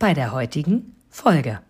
[0.00, 1.60] bei der heutigen Folge.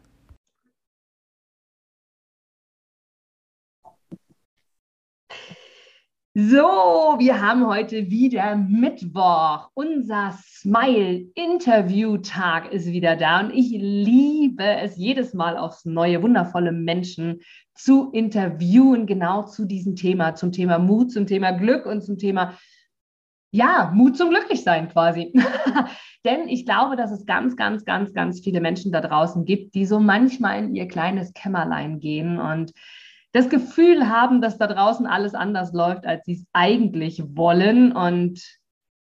[6.33, 9.71] So, wir haben heute wieder Mittwoch.
[9.75, 17.41] Unser Smile-Interview-Tag ist wieder da und ich liebe es jedes Mal aufs neue, wundervolle Menschen
[17.75, 22.57] zu interviewen, genau zu diesem Thema, zum Thema Mut, zum Thema Glück und zum Thema,
[23.51, 25.33] ja, Mut zum Glücklichsein quasi.
[26.25, 29.87] Denn ich glaube, dass es ganz, ganz, ganz, ganz viele Menschen da draußen gibt, die
[29.87, 32.73] so manchmal in ihr kleines Kämmerlein gehen und
[33.33, 37.93] das Gefühl haben, dass da draußen alles anders läuft, als sie es eigentlich wollen.
[37.93, 38.41] Und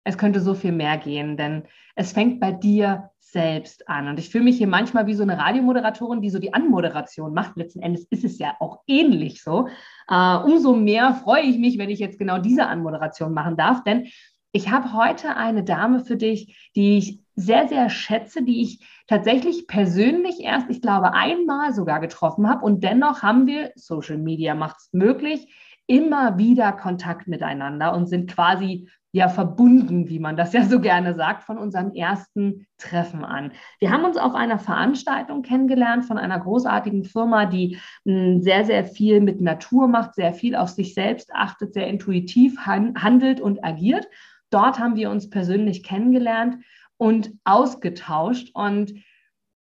[0.05, 1.63] es könnte so viel mehr gehen, denn
[1.95, 4.07] es fängt bei dir selbst an.
[4.07, 7.57] Und ich fühle mich hier manchmal wie so eine Radiomoderatorin, die so die Anmoderation macht.
[7.57, 9.67] Letzten Endes ist es ja auch ähnlich so.
[10.09, 14.07] Uh, umso mehr freue ich mich, wenn ich jetzt genau diese Anmoderation machen darf, denn
[14.53, 19.65] ich habe heute eine Dame für dich, die ich sehr, sehr schätze, die ich tatsächlich
[19.67, 22.63] persönlich erst, ich glaube, einmal sogar getroffen habe.
[22.63, 25.51] Und dennoch haben wir, Social Media macht es möglich,
[25.87, 31.15] immer wieder Kontakt miteinander und sind quasi ja verbunden, wie man das ja so gerne
[31.15, 33.51] sagt, von unserem ersten Treffen an.
[33.79, 38.85] Wir haben uns auf einer Veranstaltung kennengelernt von einer großartigen Firma, die hm, sehr, sehr
[38.85, 43.63] viel mit Natur macht, sehr viel auf sich selbst achtet, sehr intuitiv han handelt und
[43.63, 44.07] agiert.
[44.53, 46.57] Dort haben wir uns persönlich kennengelernt
[46.97, 48.51] und ausgetauscht.
[48.53, 48.93] Und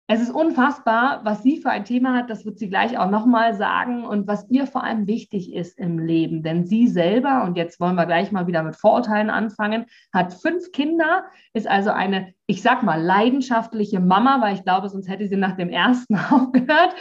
[0.07, 2.31] es ist unfassbar, was sie für ein Thema hat.
[2.31, 5.99] Das wird sie gleich auch nochmal sagen und was ihr vor allem wichtig ist im
[5.99, 6.41] Leben.
[6.41, 10.71] Denn sie selber, und jetzt wollen wir gleich mal wieder mit Vorurteilen anfangen, hat fünf
[10.71, 15.37] Kinder, ist also eine, ich sag mal, leidenschaftliche Mama, weil ich glaube, sonst hätte sie
[15.37, 16.95] nach dem ersten aufgehört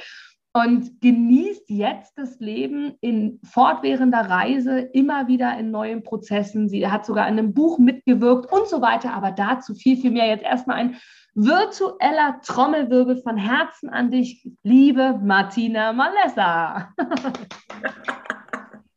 [0.53, 6.69] und genießt jetzt das Leben in fortwährender Reise, immer wieder in neuen Prozessen.
[6.69, 9.13] Sie hat sogar in einem Buch mitgewirkt und so weiter.
[9.13, 10.27] Aber dazu viel, viel mehr.
[10.27, 10.97] Jetzt erstmal ein
[11.35, 16.89] virtueller Trommelwirbel von Herzen an dich, liebe Martina Malessa.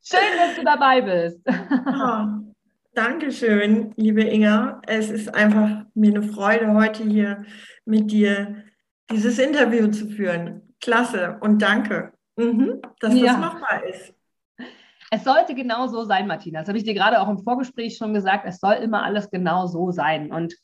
[0.04, 1.40] Schön, dass du dabei bist.
[1.48, 2.26] Oh,
[2.94, 4.82] Dankeschön, liebe Inga.
[4.88, 7.46] Es ist einfach mir eine Freude, heute hier
[7.86, 8.64] mit dir
[9.12, 10.71] dieses Interview zu führen.
[10.82, 13.28] Klasse und danke, mhm, dass ja.
[13.28, 14.14] das machbar ist.
[15.14, 16.60] Es sollte genau so sein, Martina.
[16.60, 18.46] Das habe ich dir gerade auch im Vorgespräch schon gesagt.
[18.48, 20.32] Es soll immer alles genau so sein.
[20.32, 20.56] Und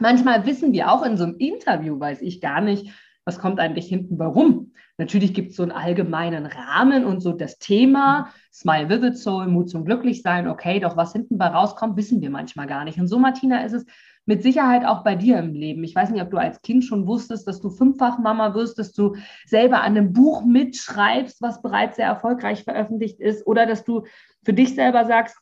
[0.00, 2.90] manchmal wissen wir auch in so einem Interview, weiß ich gar nicht,
[3.24, 4.72] was kommt eigentlich hinten warum.
[4.98, 9.70] Natürlich gibt es so einen allgemeinen Rahmen und so das Thema, Smile Vivid Soul, Mut
[9.70, 12.98] zum Glücklichsein, okay, doch was hinten bei rauskommt, wissen wir manchmal gar nicht.
[12.98, 13.86] Und so, Martina, ist es
[14.24, 15.82] mit Sicherheit auch bei dir im Leben.
[15.84, 18.92] Ich weiß nicht, ob du als Kind schon wusstest, dass du fünffach Mama wirst, dass
[18.92, 19.16] du
[19.46, 24.04] selber an einem Buch mitschreibst, was bereits sehr erfolgreich veröffentlicht ist, oder dass du
[24.44, 25.36] für dich selber sagst,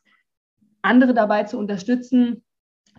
[0.81, 2.43] andere dabei zu unterstützen,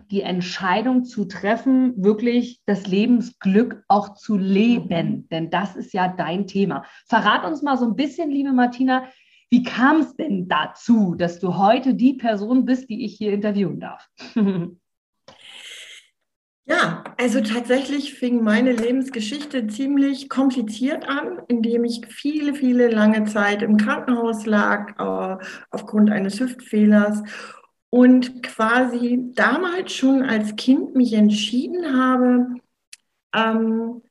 [0.09, 5.27] die Entscheidung zu treffen, wirklich das Lebensglück auch zu leben.
[5.29, 6.85] Denn das ist ja dein Thema.
[7.07, 9.05] Verrat uns mal so ein bisschen, liebe Martina,
[9.49, 13.79] wie kam es denn dazu, dass du heute die Person bist, die ich hier interviewen
[13.79, 14.07] darf?
[16.65, 23.61] Ja, also tatsächlich fing meine Lebensgeschichte ziemlich kompliziert an, indem ich viele, viele lange Zeit
[23.61, 27.21] im Krankenhaus lag äh, aufgrund eines Hüftfehlers
[27.89, 32.55] und quasi damals schon als Kind mich entschieden habe,
[33.35, 34.01] ähm,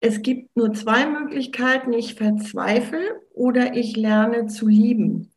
[0.00, 5.32] es gibt nur zwei Möglichkeiten, ich verzweifle oder ich lerne zu lieben.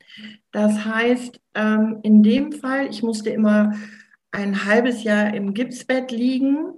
[0.52, 3.74] Das heißt, ähm, in dem Fall, ich musste immer
[4.32, 6.74] ein halbes Jahr im Gipsbett liegen.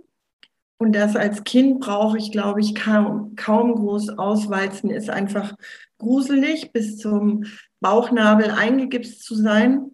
[0.78, 5.56] Und das als Kind brauche ich, glaube ich, kaum, kaum groß auswalzen, ist einfach
[5.97, 7.46] gruselig, bis zum
[7.82, 9.91] Bauchnabel eingegipst zu sein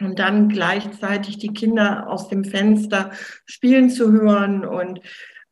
[0.00, 3.10] und dann gleichzeitig die Kinder aus dem Fenster
[3.46, 4.64] spielen zu hören.
[4.64, 5.00] Und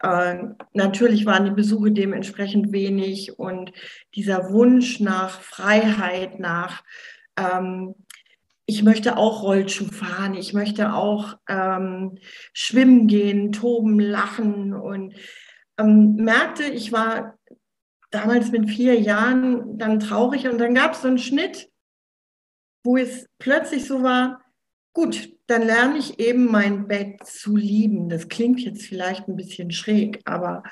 [0.01, 0.37] äh,
[0.73, 3.73] natürlich waren die Besuche dementsprechend wenig und
[4.15, 6.85] dieser Wunsch nach Freiheit, nach
[7.37, 7.95] ähm,
[8.67, 12.19] ich möchte auch Rollschuh fahren, ich möchte auch ähm,
[12.53, 15.15] schwimmen gehen, toben, lachen und
[15.79, 17.39] ähm, merkte, ich war
[18.11, 21.71] damals mit vier Jahren dann traurig und dann gab es so einen Schnitt,
[22.85, 24.41] wo es plötzlich so war,
[24.93, 28.09] gut, dann lerne ich eben mein Bett zu lieben.
[28.09, 30.63] Das klingt jetzt vielleicht ein bisschen schräg, aber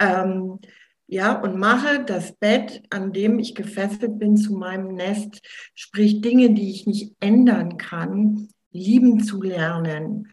[0.00, 0.58] Ähm,
[1.06, 5.42] ja, und mache das Bett, an dem ich gefesselt bin, zu meinem Nest,
[5.74, 10.32] sprich Dinge, die ich nicht ändern kann, lieben zu lernen.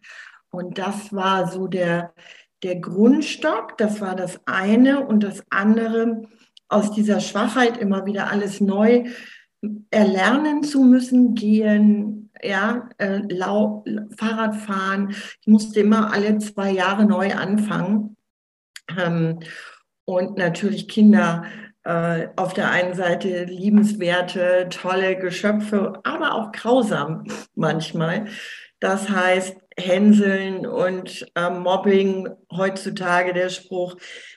[0.50, 2.14] Und das war so der,
[2.64, 5.06] der Grundstock, das war das eine.
[5.06, 6.24] Und das andere,
[6.70, 9.06] aus dieser Schwachheit immer wieder alles neu
[9.92, 13.22] erlernen zu müssen, gehen, ja, äh,
[14.18, 15.14] Fahrrad fahren.
[15.42, 18.18] Ich musste immer alle zwei Jahre neu anfangen.
[18.98, 19.40] Ähm,
[20.12, 21.46] und natürlich Kinder
[21.84, 27.24] äh, auf der einen Seite liebenswerte, tolle Geschöpfe, aber auch grausam
[27.56, 28.26] manchmal.
[28.80, 33.96] Das heißt, Hänseln und äh, Mobbing, heutzutage der Spruch,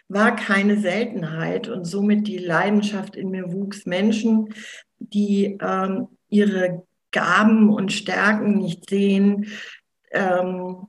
[0.09, 3.85] war keine Seltenheit und somit die Leidenschaft in mir wuchs.
[3.85, 4.55] Menschen,
[4.99, 9.49] die ähm, ihre Gaben und Stärken nicht sehen,
[10.13, 10.87] ähm,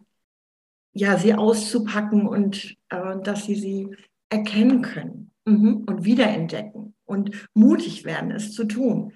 [0.93, 3.89] ja, sie auszupacken und äh, dass sie sie
[4.35, 5.83] erkennen können mhm.
[5.87, 9.13] und wiederentdecken und mutig werden, es zu tun.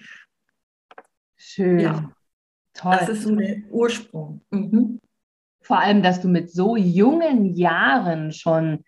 [1.37, 1.79] Schön.
[1.79, 2.11] Ja.
[2.73, 2.97] Toll.
[2.99, 4.41] Das ist so der Ursprung.
[4.51, 4.99] Mhm.
[5.61, 8.83] Vor allem, dass du mit so jungen Jahren schon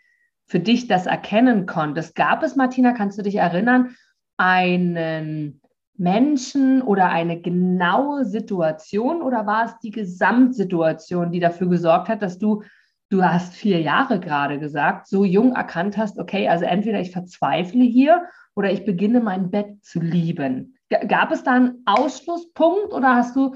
[0.45, 2.15] für dich das erkennen konntest.
[2.15, 3.95] Gab es, Martina, kannst du dich erinnern,
[4.37, 5.61] einen
[5.97, 12.39] Menschen oder eine genaue Situation oder war es die Gesamtsituation, die dafür gesorgt hat, dass
[12.39, 12.63] du
[13.11, 17.83] du hast vier Jahre gerade gesagt, so jung erkannt hast, okay, also entweder ich verzweifle
[17.83, 18.23] hier
[18.55, 20.77] oder ich beginne mein Bett zu lieben.
[21.07, 23.55] Gab es da einen Ausschlusspunkt oder hast du,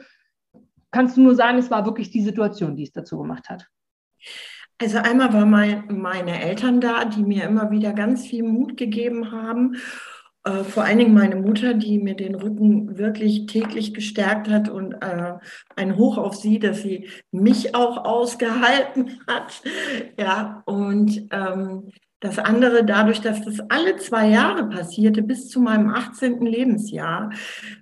[0.91, 3.67] kannst du nur sagen, es war wirklich die Situation, die es dazu gemacht hat?
[4.77, 9.31] Also einmal waren mein, meine Eltern da, die mir immer wieder ganz viel Mut gegeben
[9.31, 9.77] haben
[10.45, 14.93] äh, vor allen Dingen meine Mutter, die mir den Rücken wirklich täglich gestärkt hat und
[14.93, 15.33] äh,
[15.75, 19.61] ein Hoch auf sie, dass sie mich auch ausgehalten hat.
[20.19, 21.89] Ja, und ähm,
[22.19, 26.45] das andere, dadurch, dass das alle zwei Jahre passierte, bis zu meinem 18.
[26.45, 27.31] Lebensjahr,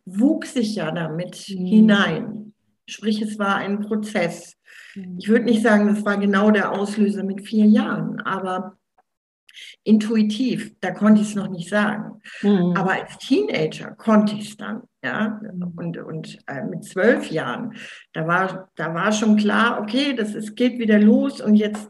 [0.06, 1.66] wuchs ich ja damit mhm.
[1.66, 2.54] hinein.
[2.86, 4.56] Sprich, es war ein Prozess.
[4.96, 5.18] Mhm.
[5.20, 8.78] Ich würde nicht sagen, das war genau der Auslöser mit vier Jahren, aber
[9.84, 12.22] intuitiv, da konnte ich es noch nicht sagen.
[12.42, 12.74] Mhm.
[12.76, 14.84] Aber als Teenager konnte ich es dann.
[15.04, 15.42] Ja?
[15.76, 17.74] Und, und äh, mit zwölf Jahren,
[18.14, 21.90] da war, da war schon klar, okay, das ist, geht wieder los und jetzt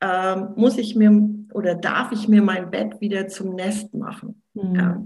[0.00, 1.12] äh, muss ich mir
[1.54, 4.42] oder darf ich mir mein Bett wieder zum Nest machen.
[4.54, 4.74] Mhm.
[4.74, 5.02] Ja.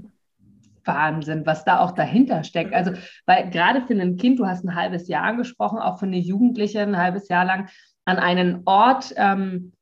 [0.84, 2.74] Wahnsinn, was da auch dahinter steckt.
[2.74, 2.92] Also,
[3.26, 6.80] weil gerade für ein Kind, du hast ein halbes Jahr gesprochen, auch für eine Jugendliche
[6.80, 7.68] ein halbes Jahr lang
[8.04, 9.72] an einen Ort ähm,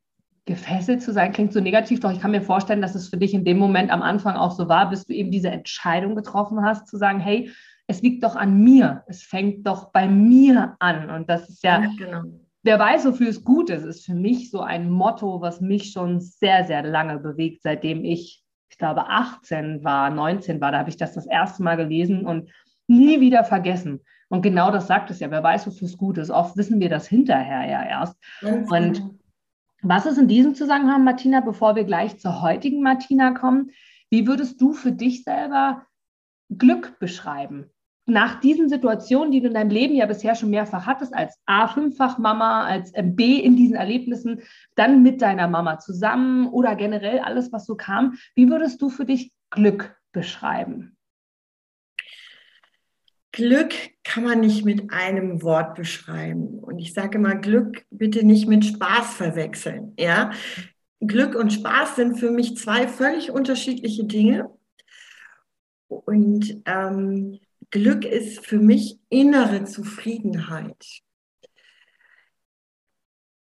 [0.46, 3.34] gefesselt zu sein, klingt so negativ, doch ich kann mir vorstellen, dass es für dich
[3.34, 6.88] in dem Moment am Anfang auch so war, bis du eben diese Entscheidung getroffen hast,
[6.88, 7.50] zu sagen, hey,
[7.86, 11.10] es liegt doch an mir, es fängt doch bei mir an.
[11.10, 12.22] Und das ist ja, ja genau.
[12.62, 16.20] wer weiß, wofür es gut ist, ist für mich so ein Motto, was mich schon
[16.20, 20.96] sehr, sehr lange bewegt, seitdem ich, ich glaube, 18 war, 19 war, da habe ich
[20.96, 22.50] das das erste Mal gelesen und
[22.86, 24.00] nie wieder vergessen.
[24.28, 26.30] Und genau das sagt es ja, wer weiß, wofür es gut ist.
[26.30, 28.16] Oft wissen wir das hinterher ja erst.
[28.70, 29.14] und genau.
[29.82, 33.70] Was ist in diesem Zusammenhang, Martina, bevor wir gleich zur heutigen Martina kommen,
[34.10, 35.86] wie würdest du für dich selber
[36.50, 37.70] Glück beschreiben?
[38.04, 42.64] Nach diesen Situationen, die du in deinem Leben ja bisher schon mehrfach hattest, als A-Fünffach-Mama,
[42.64, 44.42] als B in diesen Erlebnissen,
[44.74, 49.06] dann mit deiner Mama zusammen oder generell alles, was so kam, wie würdest du für
[49.06, 50.96] dich Glück beschreiben?
[53.32, 56.58] Glück kann man nicht mit einem Wort beschreiben.
[56.58, 59.94] Und ich sage immer, Glück bitte nicht mit Spaß verwechseln.
[59.98, 60.32] Ja?
[61.00, 64.50] Glück und Spaß sind für mich zwei völlig unterschiedliche Dinge.
[65.86, 67.38] Und ähm,
[67.70, 71.02] Glück ist für mich innere Zufriedenheit.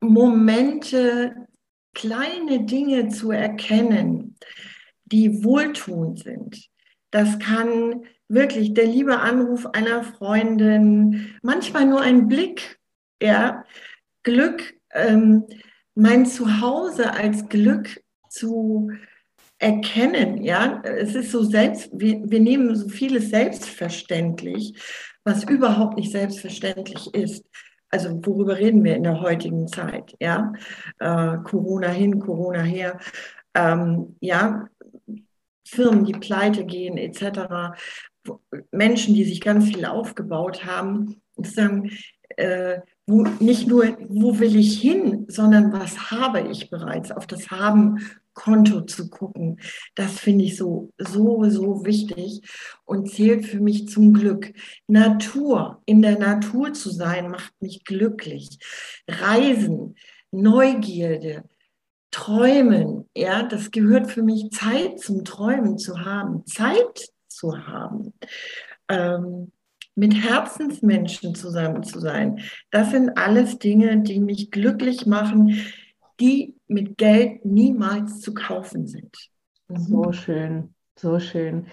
[0.02, 1.48] Momente,
[1.94, 4.36] kleine Dinge zu erkennen,
[5.06, 6.70] die wohltuend sind.
[7.12, 12.80] Das kann wirklich der liebe Anruf einer Freundin, manchmal nur ein Blick,
[13.22, 13.64] ja,
[14.24, 15.46] Glück, ähm,
[15.94, 18.92] mein Zuhause als Glück zu
[19.60, 24.74] erkennen, ja, es ist so selbst, wir, wir nehmen so vieles selbstverständlich,
[25.24, 27.46] was überhaupt nicht selbstverständlich ist.
[27.90, 30.52] Also worüber reden wir in der heutigen Zeit, ja,
[31.00, 33.00] äh, Corona hin, Corona her,
[33.54, 34.68] ähm, ja,
[35.66, 37.76] Firmen, die pleite gehen, etc.
[38.72, 41.92] Menschen, die sich ganz viel aufgebaut haben und sagen,
[42.38, 47.52] äh, wo, nicht nur, wo will ich hin, sondern was habe ich bereits, auf das
[47.52, 49.60] Haben-Konto zu gucken.
[49.94, 52.42] Das finde ich so, so, so wichtig
[52.84, 54.52] und zählt für mich zum Glück.
[54.88, 58.58] Natur, in der Natur zu sein, macht mich glücklich.
[59.08, 59.96] Reisen,
[60.32, 61.44] Neugierde,
[62.12, 68.14] Träumen, ja, das gehört für mich Zeit zum Träumen zu haben, Zeit zu haben,
[68.90, 69.52] ähm,
[69.96, 72.42] mit Herzensmenschen zusammen zu sein.
[72.72, 75.62] Das sind alles Dinge, die mich glücklich machen,
[76.20, 79.16] die mit Geld niemals zu kaufen sind.
[79.68, 79.78] Mhm.
[79.78, 81.68] So schön, so schön.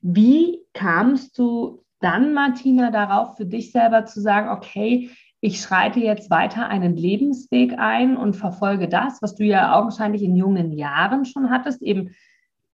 [0.00, 5.10] Wie kamst du dann, Martina, darauf für dich selber zu sagen, okay,
[5.40, 10.34] ich schreite jetzt weiter einen Lebensweg ein und verfolge das, was du ja augenscheinlich in
[10.34, 12.14] jungen Jahren schon hattest, eben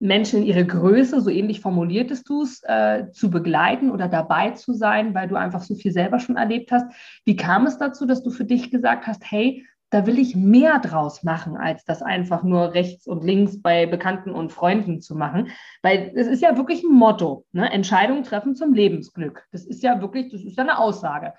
[0.01, 4.73] Menschen in ihre Größe, so ähnlich formuliertest du es, äh, zu begleiten oder dabei zu
[4.73, 6.87] sein, weil du einfach so viel selber schon erlebt hast.
[7.25, 10.81] Wie kam es dazu, dass du für dich gesagt hast, hey, da will ich mehr
[10.81, 15.51] draus machen, als das einfach nur rechts und links bei Bekannten und Freunden zu machen.
[15.83, 17.71] Weil es ist ja wirklich ein Motto, ne?
[17.71, 19.47] Entscheidungen treffen zum Lebensglück.
[19.53, 21.35] Das ist ja wirklich, das ist ja eine Aussage.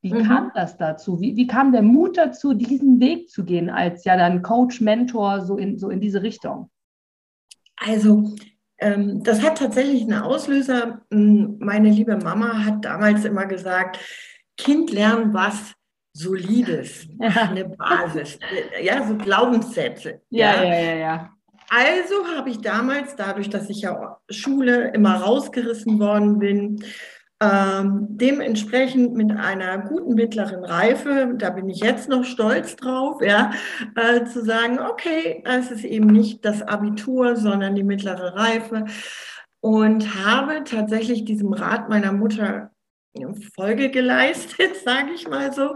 [0.00, 0.24] Wie mhm.
[0.24, 1.20] kam das dazu?
[1.20, 5.42] Wie, wie kam der Mut dazu, diesen Weg zu gehen, als ja dann Coach, Mentor,
[5.42, 6.71] so in, so in diese Richtung?
[7.86, 8.34] Also,
[8.78, 11.02] ähm, das hat tatsächlich einen Auslöser.
[11.12, 13.98] Hm, meine liebe Mama hat damals immer gesagt,
[14.56, 15.74] Kind lernen was
[16.14, 17.28] Solides, ja.
[17.28, 18.38] eine Basis,
[18.82, 20.20] ja, so Glaubenssätze.
[20.30, 21.30] Ja, ja, ja, ja.
[21.70, 26.84] Also habe ich damals, dadurch, dass ich ja Schule immer rausgerissen worden bin,
[27.42, 33.50] ähm, dementsprechend mit einer guten mittleren Reife, da bin ich jetzt noch stolz drauf, ja,
[33.96, 38.84] äh, zu sagen, okay, es ist eben nicht das Abitur, sondern die mittlere Reife.
[39.60, 42.70] Und habe tatsächlich diesem Rat meiner Mutter
[43.54, 45.74] Folge geleistet, sage ich mal so.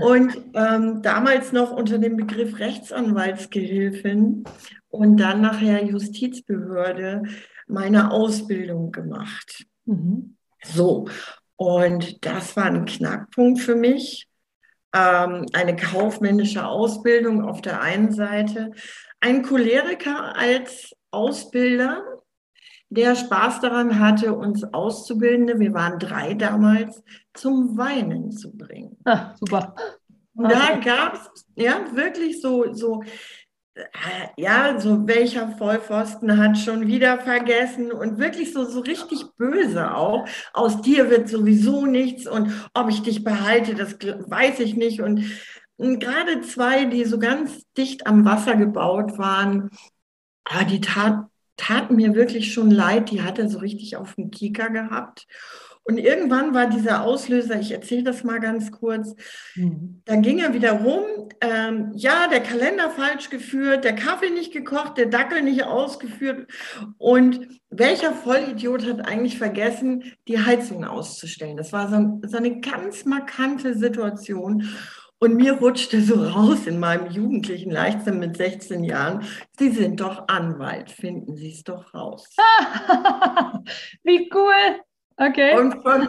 [0.00, 4.44] Und ähm, damals noch unter dem Begriff Rechtsanwaltsgehilfin
[4.88, 7.24] und dann nachher Justizbehörde
[7.66, 9.66] meine Ausbildung gemacht.
[9.84, 10.36] Mhm.
[10.64, 11.08] So,
[11.56, 14.26] und das war ein Knackpunkt für mich.
[14.94, 18.72] Ähm, eine kaufmännische Ausbildung auf der einen Seite,
[19.20, 22.02] ein Choleriker als Ausbilder,
[22.88, 28.96] der Spaß daran hatte, uns Auszubildende, wir waren drei damals, zum Weinen zu bringen.
[29.04, 29.76] Ah, super.
[30.34, 33.02] Und da gab es ja wirklich so, so
[34.36, 40.26] ja, so welcher Vollpfosten hat schon wieder vergessen und wirklich so, so richtig böse auch.
[40.52, 45.00] Aus dir wird sowieso nichts und ob ich dich behalte, das weiß ich nicht.
[45.00, 45.24] Und,
[45.76, 49.70] und gerade zwei, die so ganz dicht am Wasser gebaut waren,
[50.68, 53.10] die tat, taten mir wirklich schon leid.
[53.10, 55.26] Die hat er so richtig auf dem Kieker gehabt.
[55.84, 59.14] Und irgendwann war dieser Auslöser, ich erzähle das mal ganz kurz,
[59.56, 60.02] mhm.
[60.04, 61.02] dann ging er wieder rum,
[61.40, 66.50] ähm, ja, der Kalender falsch geführt, der Kaffee nicht gekocht, der Dackel nicht ausgeführt.
[66.98, 71.56] Und welcher Vollidiot hat eigentlich vergessen, die Heizung auszustellen?
[71.56, 74.68] Das war so, so eine ganz markante Situation.
[75.22, 79.24] Und mir rutschte so raus in meinem jugendlichen Leichtsinn mit 16 Jahren,
[79.58, 82.26] Sie sind doch Anwalt, finden Sie es doch raus.
[84.02, 84.80] Wie cool.
[85.20, 85.54] Okay.
[85.54, 86.08] Und von,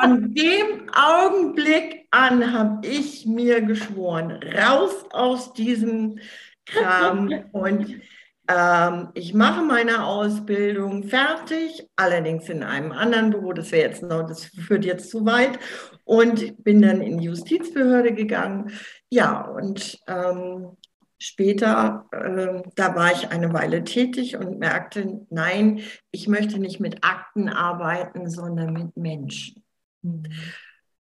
[0.00, 6.18] von dem Augenblick an habe ich mir geschworen, raus aus diesem
[6.66, 8.00] Kram und
[8.48, 14.26] ähm, ich mache meine Ausbildung fertig, allerdings in einem anderen Büro, das wäre jetzt noch,
[14.26, 15.60] das führt jetzt zu weit
[16.04, 18.72] und bin dann in die Justizbehörde gegangen.
[19.08, 20.76] Ja, und ähm,
[21.20, 25.80] Später, äh, da war ich eine Weile tätig und merkte, nein,
[26.12, 29.64] ich möchte nicht mit Akten arbeiten, sondern mit Menschen.
[30.02, 30.22] Mhm.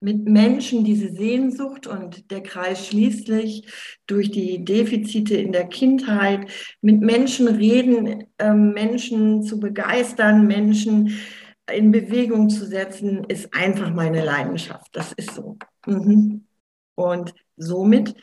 [0.00, 3.69] Mit Menschen diese Sehnsucht und der Kreis schließlich
[4.07, 6.50] durch die Defizite in der Kindheit,
[6.81, 11.16] mit Menschen reden, äh, Menschen zu begeistern, Menschen
[11.73, 14.88] in Bewegung zu setzen, ist einfach meine Leidenschaft.
[14.92, 15.57] Das ist so.
[15.87, 16.47] Mhm.
[16.97, 18.14] Und somit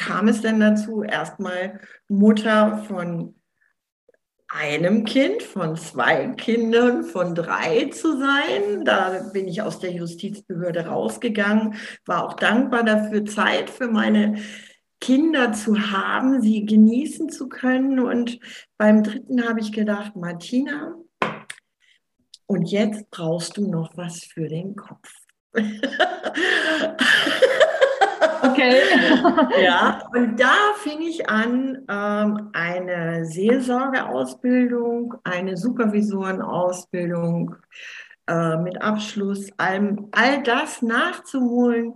[0.00, 1.78] kam es denn dazu, erstmal
[2.08, 3.34] Mutter von
[4.48, 8.84] einem Kind, von zwei Kindern, von drei zu sein.
[8.84, 11.74] Da bin ich aus der Justizbehörde rausgegangen,
[12.06, 14.38] war auch dankbar dafür, Zeit für meine
[15.00, 18.00] Kinder zu haben, sie genießen zu können.
[18.00, 18.40] Und
[18.78, 20.96] beim dritten habe ich gedacht, Martina,
[22.46, 25.12] und jetzt brauchst du noch was für den Kopf.
[28.50, 28.82] Okay.
[29.62, 37.56] ja, und da fing ich an, ähm, eine Seelsorgeausbildung, eine Supervisorenausbildung
[38.26, 41.94] äh, mit Abschluss, all, all das nachzuholen,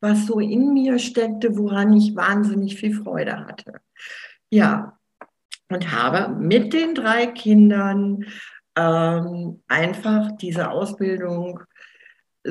[0.00, 3.80] was so in mir steckte, woran ich wahnsinnig viel Freude hatte.
[4.50, 4.98] Ja,
[5.68, 8.24] und habe mit den drei Kindern
[8.76, 11.60] ähm, einfach diese Ausbildung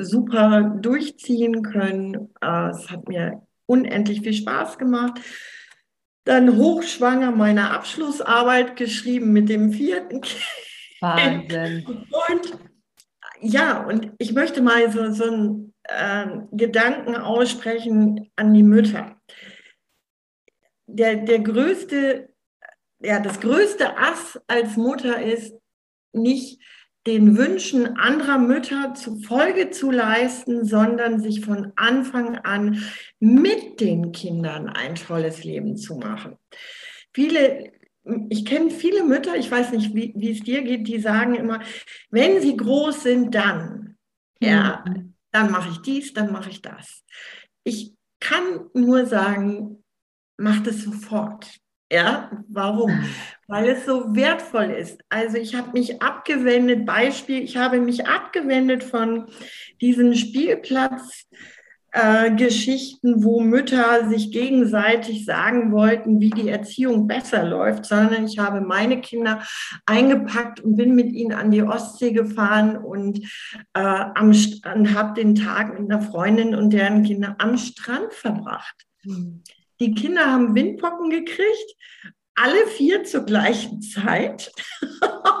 [0.04, 2.34] super durchziehen können.
[2.40, 5.20] Äh, es hat mir unendlich viel Spaß gemacht.
[6.24, 10.44] dann hochschwanger meine Abschlussarbeit geschrieben mit dem vierten Kind.
[11.00, 11.86] Wahnsinn.
[11.86, 12.58] Und
[13.40, 19.20] ja, und ich möchte mal so, so einen äh, Gedanken aussprechen an die Mütter.
[20.86, 22.32] Der, der größte,
[23.00, 25.54] ja, das größte Ass als Mutter ist,
[26.12, 26.60] nicht
[27.06, 32.82] den Wünschen anderer Mütter zu Folge zu leisten, sondern sich von Anfang an
[33.20, 36.36] mit den Kindern ein tolles Leben zu machen.
[37.14, 37.72] Viele,
[38.28, 41.60] ich kenne viele Mütter, ich weiß nicht, wie, wie es dir geht, die sagen immer,
[42.10, 43.96] wenn sie groß sind, dann,
[44.40, 44.84] ja,
[45.30, 47.04] dann mache ich dies, dann mache ich das.
[47.62, 49.84] Ich kann nur sagen,
[50.38, 51.46] macht es sofort.
[51.90, 52.90] Ja, warum?
[53.46, 55.00] Weil es so wertvoll ist.
[55.08, 59.26] Also ich habe mich abgewendet, Beispiel, ich habe mich abgewendet von
[59.80, 68.24] diesen Spielplatzgeschichten, äh, wo Mütter sich gegenseitig sagen wollten, wie die Erziehung besser läuft, sondern
[68.24, 69.44] ich habe meine Kinder
[69.86, 73.20] eingepackt und bin mit ihnen an die Ostsee gefahren und,
[73.74, 78.74] äh, und habe den Tag mit einer Freundin und deren Kinder am Strand verbracht.
[79.80, 81.76] Die Kinder haben Windpocken gekriegt,
[82.34, 84.52] alle vier zur gleichen Zeit.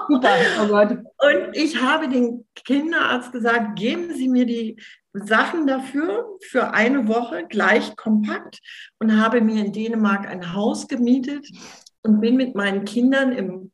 [0.08, 0.90] Super, oh Gott.
[0.90, 4.76] Und ich habe dem Kinderarzt gesagt, geben Sie mir die
[5.12, 8.60] Sachen dafür für eine Woche gleich kompakt
[8.98, 11.48] und habe mir in Dänemark ein Haus gemietet
[12.02, 13.72] und bin mit meinen Kindern im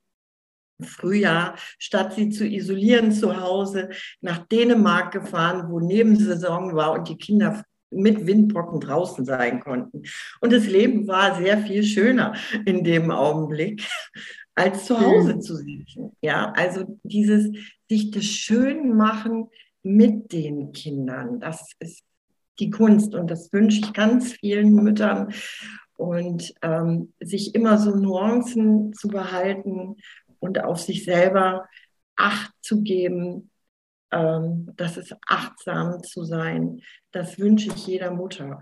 [0.82, 3.90] Frühjahr, statt sie zu isolieren zu Hause,
[4.20, 10.02] nach Dänemark gefahren, wo Nebensaison war und die Kinder mit Windbrocken draußen sein konnten.
[10.40, 12.34] Und das Leben war sehr viel schöner
[12.64, 13.86] in dem Augenblick,
[14.54, 16.16] als zu Hause zu sitzen.
[16.20, 17.50] Ja, also dieses
[17.88, 19.48] sich das schön machen
[19.82, 22.04] mit den Kindern, das ist
[22.58, 25.32] die Kunst und das wünsche ich ganz vielen Müttern
[25.96, 29.96] und ähm, sich immer so Nuancen zu behalten
[30.38, 31.66] und auf sich selber
[32.16, 33.50] Acht zu geben,
[34.12, 36.80] ähm, das ist achtsam zu sein.
[37.10, 38.60] Das wünsche ich jeder Mutter.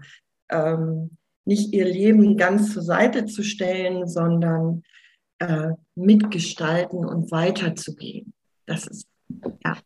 [0.48, 4.82] Ähm, nicht ihr Leben ganz zur Seite zu stellen, sondern
[5.38, 8.32] äh, mitgestalten und weiterzugehen.
[8.66, 9.08] Das ist,
[9.64, 9.76] ja.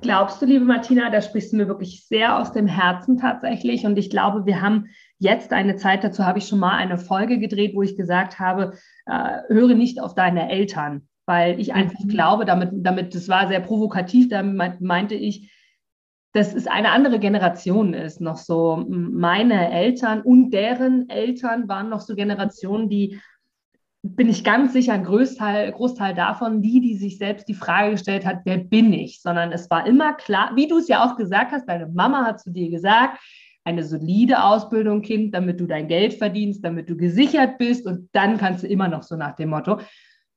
[0.00, 3.86] Glaubst du, liebe Martina, da sprichst du mir wirklich sehr aus dem Herzen tatsächlich.
[3.86, 4.86] Und ich glaube, wir haben
[5.18, 8.74] jetzt eine Zeit, dazu habe ich schon mal eine Folge gedreht, wo ich gesagt habe,
[9.06, 12.08] äh, höre nicht auf deine Eltern weil ich einfach mhm.
[12.08, 15.50] glaube, damit, damit, das war sehr provokativ, damit meinte ich,
[16.32, 22.00] dass es eine andere Generation ist, noch so meine Eltern und deren Eltern waren noch
[22.00, 23.20] so Generationen, die
[24.02, 28.26] bin ich ganz sicher, ein Großteil, Großteil davon, die, die sich selbst die Frage gestellt
[28.26, 29.22] hat, wer bin ich?
[29.22, 32.40] Sondern es war immer klar, wie du es ja auch gesagt hast, deine Mama hat
[32.40, 33.18] zu dir gesagt,
[33.64, 38.36] eine solide Ausbildung, Kind, damit du dein Geld verdienst, damit du gesichert bist und dann
[38.36, 39.78] kannst du immer noch so nach dem Motto.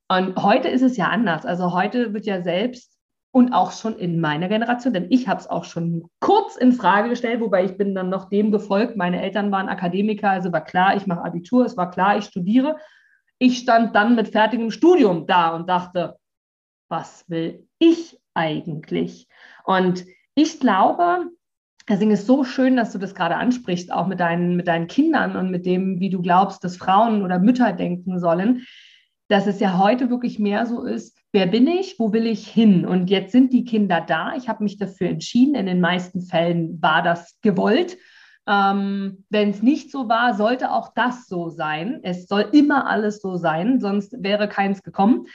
[0.09, 1.45] Und heute ist es ja anders.
[1.45, 2.97] Also heute wird ja selbst
[3.31, 7.09] und auch schon in meiner Generation, denn ich habe es auch schon kurz in Frage
[7.09, 8.95] gestellt, wobei ich bin dann noch dem gefolgt.
[8.95, 12.77] Meine Eltern waren Akademiker, also war klar, ich mache Abitur, es war klar, ich studiere.
[13.37, 16.15] Ich stand dann mit fertigem Studium da und dachte,
[16.89, 19.27] was will ich eigentlich?
[19.65, 21.29] Und ich glaube,
[21.87, 24.87] deswegen ist es so schön, dass du das gerade ansprichst, auch mit deinen, mit deinen
[24.87, 28.65] Kindern und mit dem, wie du glaubst, dass Frauen oder Mütter denken sollen
[29.27, 32.85] dass es ja heute wirklich mehr so ist, wer bin ich, wo will ich hin?
[32.85, 34.35] Und jetzt sind die Kinder da.
[34.35, 35.55] Ich habe mich dafür entschieden.
[35.55, 37.97] In den meisten Fällen war das gewollt.
[38.47, 41.99] Ähm, Wenn es nicht so war, sollte auch das so sein.
[42.03, 45.27] Es soll immer alles so sein, sonst wäre keins gekommen.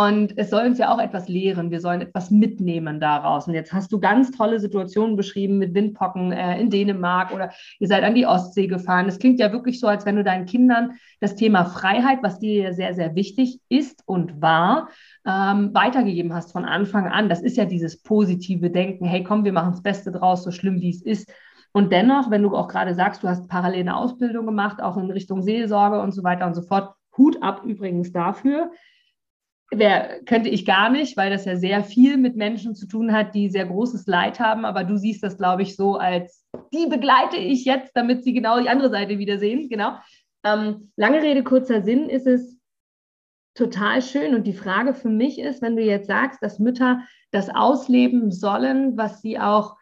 [0.00, 1.70] Und es soll uns ja auch etwas lehren.
[1.70, 3.46] Wir sollen etwas mitnehmen daraus.
[3.46, 7.86] Und jetzt hast du ganz tolle Situationen beschrieben mit Windpocken äh, in Dänemark oder ihr
[7.86, 9.08] seid an die Ostsee gefahren.
[9.08, 12.72] Es klingt ja wirklich so, als wenn du deinen Kindern das Thema Freiheit, was dir
[12.72, 14.88] sehr, sehr wichtig ist und war,
[15.26, 17.28] ähm, weitergegeben hast von Anfang an.
[17.28, 19.04] Das ist ja dieses positive Denken.
[19.04, 21.30] Hey, komm, wir machen das Beste draus, so schlimm wie es ist.
[21.72, 25.10] Und dennoch, wenn du auch gerade sagst, du hast parallel eine Ausbildung gemacht, auch in
[25.10, 28.70] Richtung Seelsorge und so weiter und so fort, Hut ab übrigens dafür
[29.70, 33.34] wär, könnte ich gar nicht, weil das ja sehr viel mit Menschen zu tun hat,
[33.34, 34.64] die sehr großes Leid haben.
[34.64, 38.60] Aber du siehst das, glaube ich, so als, die begleite ich jetzt, damit sie genau
[38.60, 39.68] die andere Seite wiedersehen.
[39.68, 39.96] Genau.
[40.44, 42.58] Ähm, lange Rede, kurzer Sinn ist es
[43.54, 44.34] total schön.
[44.34, 48.96] Und die Frage für mich ist, wenn du jetzt sagst, dass Mütter das ausleben sollen,
[48.96, 49.76] was sie auch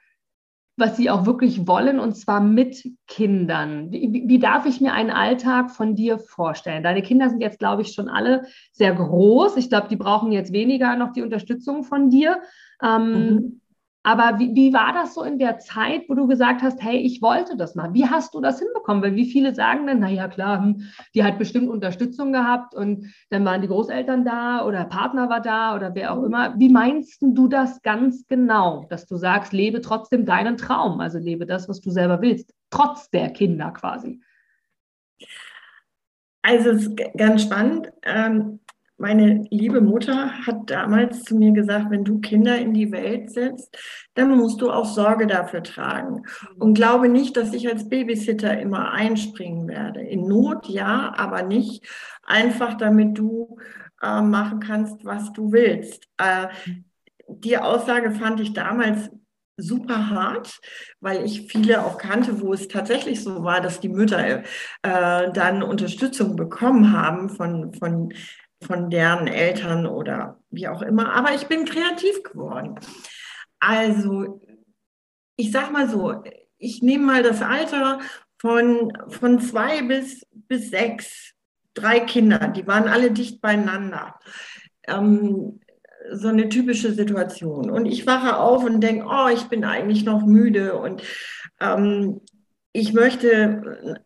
[0.79, 3.91] was sie auch wirklich wollen, und zwar mit Kindern.
[3.91, 6.83] Wie, wie, darf ich mir einen Alltag von dir vorstellen?
[6.83, 9.57] Deine Kinder sind jetzt, glaube ich, schon alle sehr groß.
[9.57, 12.41] Ich glaube, die brauchen jetzt weniger noch die Unterstützung von dir.
[12.83, 13.61] Ähm, mhm.
[14.05, 17.21] Aber wie, wie war das so in der Zeit, wo du gesagt hast, hey, ich
[17.21, 17.93] wollte das mal?
[17.95, 19.03] Wie hast du das hinbekommen?
[19.03, 20.83] Weil wie viele sagen dann, naja, klar, hm,
[21.15, 25.75] die hat bestimmt Unterstützung gehabt und dann waren die Großeltern da oder Partner war da
[25.75, 26.55] oder wer auch immer.
[26.59, 31.45] Wie meinst du das ganz genau, dass du sagst, lebe trotzdem deinen Traum, also lebe
[31.45, 34.21] das, was du selber willst, trotz der Kinder quasi?
[36.43, 37.93] Also es ist ganz spannend.
[39.01, 43.79] Meine liebe Mutter hat damals zu mir gesagt, wenn du Kinder in die Welt setzt,
[44.15, 46.25] dann musst du auch Sorge dafür tragen.
[46.59, 50.01] Und glaube nicht, dass ich als Babysitter immer einspringen werde.
[50.01, 51.87] In Not ja, aber nicht
[52.25, 53.59] einfach, damit du
[54.03, 56.09] äh, machen kannst, was du willst.
[56.17, 56.49] Äh,
[57.29, 59.11] die Aussage fand ich damals
[59.57, 60.61] super hart,
[61.01, 64.43] weil ich viele auch kannte, wo es tatsächlich so war, dass die Mütter
[64.83, 68.13] äh, dann Unterstützung bekommen haben von, von
[68.63, 71.13] von deren Eltern oder wie auch immer.
[71.15, 72.79] Aber ich bin kreativ geworden.
[73.61, 74.41] Also,
[75.37, 76.23] ich sag mal so,
[76.59, 78.01] ich nehme mal das Alter
[78.41, 81.35] von, von zwei bis, bis sechs,
[81.75, 84.19] drei Kinder, die waren alle dicht beieinander.
[84.87, 85.61] Ähm,
[86.11, 87.71] so eine typische Situation.
[87.71, 91.03] Und ich wache auf und denke, oh, ich bin eigentlich noch müde und
[91.61, 92.21] ähm,
[92.73, 94.03] ich möchte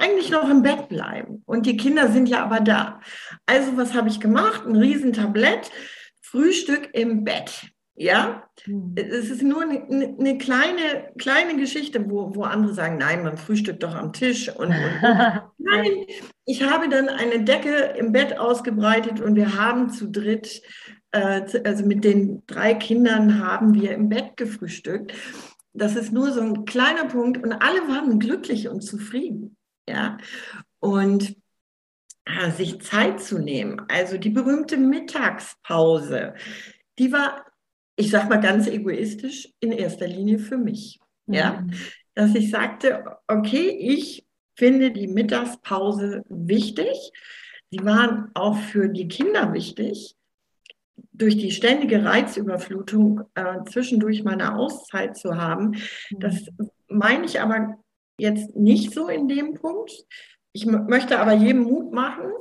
[0.00, 1.42] eigentlich noch im Bett bleiben.
[1.46, 3.00] Und die Kinder sind ja aber da.
[3.46, 4.66] Also was habe ich gemacht?
[4.66, 5.70] Ein Riesentablett,
[6.20, 7.70] Frühstück im Bett.
[8.00, 8.94] Ja, mhm.
[8.96, 9.82] es ist nur eine,
[10.18, 14.48] eine, kleine, kleine Geschichte, wo, wo andere sagen, nein, man frühstückt doch am Tisch.
[14.48, 15.02] Und, und, und.
[15.58, 16.06] nein,
[16.46, 20.62] ich habe dann eine Decke im Bett ausgebreitet und wir haben zu dritt,
[21.12, 25.12] äh, also mit den drei Kindern haben wir im Bett gefrühstückt.
[25.74, 29.58] Das ist nur so ein kleiner Punkt und alle waren glücklich und zufrieden.
[29.88, 30.18] Ja,
[30.78, 31.36] und
[32.24, 36.34] äh, sich Zeit zu nehmen, also die berühmte Mittagspause,
[36.98, 37.44] die war,
[37.96, 41.00] ich sag mal ganz egoistisch, in erster Linie für mich.
[41.26, 41.34] Mhm.
[41.34, 41.66] Ja,
[42.14, 47.12] dass ich sagte, okay, ich finde die Mittagspause wichtig.
[47.70, 50.16] Sie waren auch für die Kinder wichtig.
[51.12, 55.76] Durch die ständige Reizüberflutung äh, zwischendurch meine Auszeit zu haben,
[56.10, 56.70] das mhm.
[56.88, 57.78] meine ich aber
[58.20, 59.92] jetzt nicht so in dem Punkt.
[60.52, 62.32] Ich möchte aber jedem Mut machen,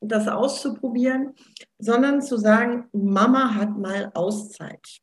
[0.00, 1.34] das auszuprobieren,
[1.78, 5.00] sondern zu sagen, Mama hat mal Auszeit.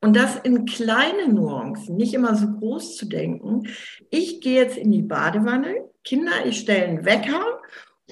[0.00, 3.68] Und das in kleinen Nuancen, nicht immer so groß zu denken.
[4.10, 7.62] Ich gehe jetzt in die Badewanne, Kinder, ich stelle einen Wecker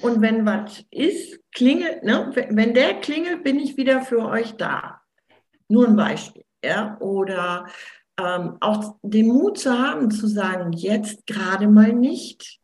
[0.01, 5.01] und wenn was ist, klingelt, ne, wenn der klingelt, bin ich wieder für euch da.
[5.67, 6.45] Nur ein Beispiel.
[6.63, 6.97] Ja?
[6.99, 7.67] Oder
[8.19, 12.59] ähm, auch den Mut zu haben, zu sagen, jetzt gerade mal nicht.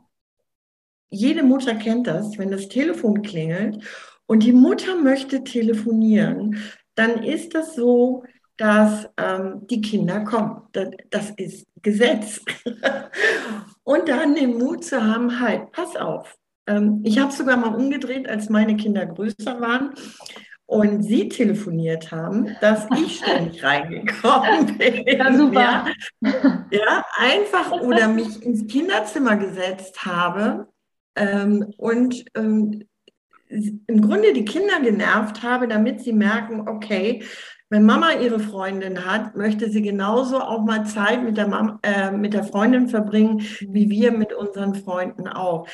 [1.10, 3.84] Jede Mutter kennt das, wenn das Telefon klingelt
[4.28, 6.62] und die Mutter möchte telefonieren,
[6.96, 8.24] dann ist das so,
[8.58, 10.62] dass ähm, die Kinder kommen.
[10.74, 12.42] Das, das ist Gesetz.
[13.84, 16.38] und dann den Mut zu haben, halt, pass auf.
[16.68, 19.94] Ähm, ich habe sogar mal umgedreht, als meine Kinder größer waren
[20.70, 25.04] und sie telefoniert haben, dass ich ständig reingekommen bin.
[25.08, 25.86] Ja, super.
[26.22, 30.68] Ja, ja, einfach oder mich ins Kinderzimmer gesetzt habe
[31.16, 32.84] ähm, und ähm,
[33.48, 37.24] im Grunde die Kinder genervt habe, damit sie merken, okay,
[37.72, 42.12] wenn Mama ihre Freundin hat, möchte sie genauso auch mal Zeit mit der, Mama, äh,
[42.12, 45.68] mit der Freundin verbringen, wie wir mit unseren Freunden auch.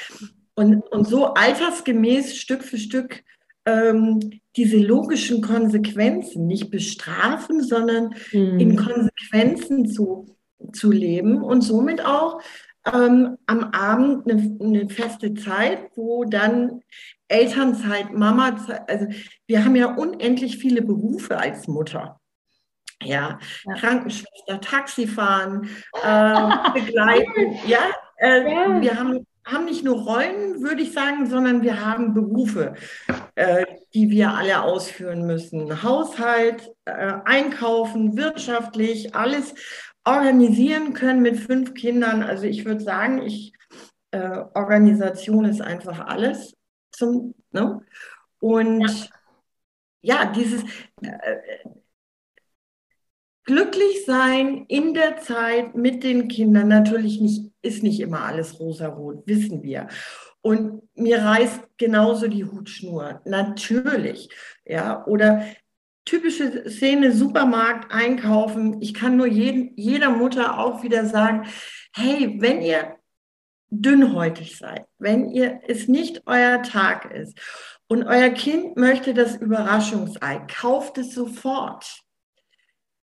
[0.55, 3.25] Und, und so altersgemäß Stück für Stück
[3.65, 4.21] ähm,
[4.55, 8.59] diese logischen Konsequenzen nicht bestrafen, sondern mhm.
[8.59, 10.37] in Konsequenzen zu,
[10.71, 12.41] zu leben und somit auch
[12.91, 16.81] ähm, am Abend eine, eine, feste Zeit, wo dann
[17.27, 19.07] Elternzeit, Mamazeit, also
[19.47, 22.19] wir haben ja unendlich viele Berufe als Mutter.
[23.01, 23.73] Ja, ja.
[23.73, 25.69] Krankenschwester, Taxifahren,
[26.03, 31.61] äh, begleiten, ja, äh, ja, wir haben haben nicht nur Rollen, würde ich sagen, sondern
[31.61, 32.73] wir haben Berufe,
[33.35, 35.83] äh, die wir alle ausführen müssen.
[35.83, 39.53] Haushalt, äh, Einkaufen, wirtschaftlich, alles
[40.03, 42.23] organisieren können mit fünf Kindern.
[42.23, 43.53] Also ich würde sagen, ich,
[44.11, 46.53] äh, Organisation ist einfach alles.
[46.91, 47.81] Zum, ne?
[48.39, 49.09] Und
[50.01, 50.63] ja, ja dieses
[51.01, 51.37] äh,
[53.45, 59.25] glücklich sein in der Zeit mit den Kindern natürlich nicht, ist nicht immer alles rosarot,
[59.25, 59.87] wissen wir.
[60.41, 64.29] Und mir reißt genauso die Hutschnur, natürlich.
[64.65, 65.45] Ja, oder
[66.05, 68.81] typische Szene, Supermarkt, einkaufen.
[68.81, 71.47] Ich kann nur jeden, jeder Mutter auch wieder sagen,
[71.95, 72.95] hey, wenn ihr
[73.69, 77.37] dünnhäutig seid, wenn ihr es nicht euer Tag ist
[77.87, 82.04] und euer Kind möchte das Überraschungsei, kauft es sofort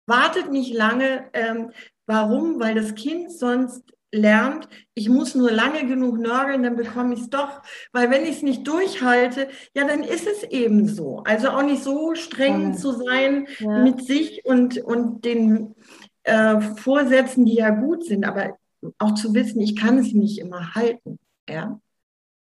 [0.06, 1.28] wartet nicht lange.
[1.32, 1.70] Ähm,
[2.06, 2.60] warum?
[2.60, 7.30] Weil das Kind sonst lernt, ich muss nur lange genug nörgeln, dann bekomme ich es
[7.30, 7.62] doch.
[7.92, 11.22] Weil wenn ich es nicht durchhalte, ja, dann ist es eben so.
[11.24, 12.76] Also auch nicht so streng ja.
[12.76, 13.82] zu sein ja.
[13.82, 15.74] mit sich und, und den
[16.22, 18.56] äh, Vorsätzen, die ja gut sind, aber
[18.98, 21.18] auch zu wissen, ich kann es nicht immer halten.
[21.48, 21.80] Ja.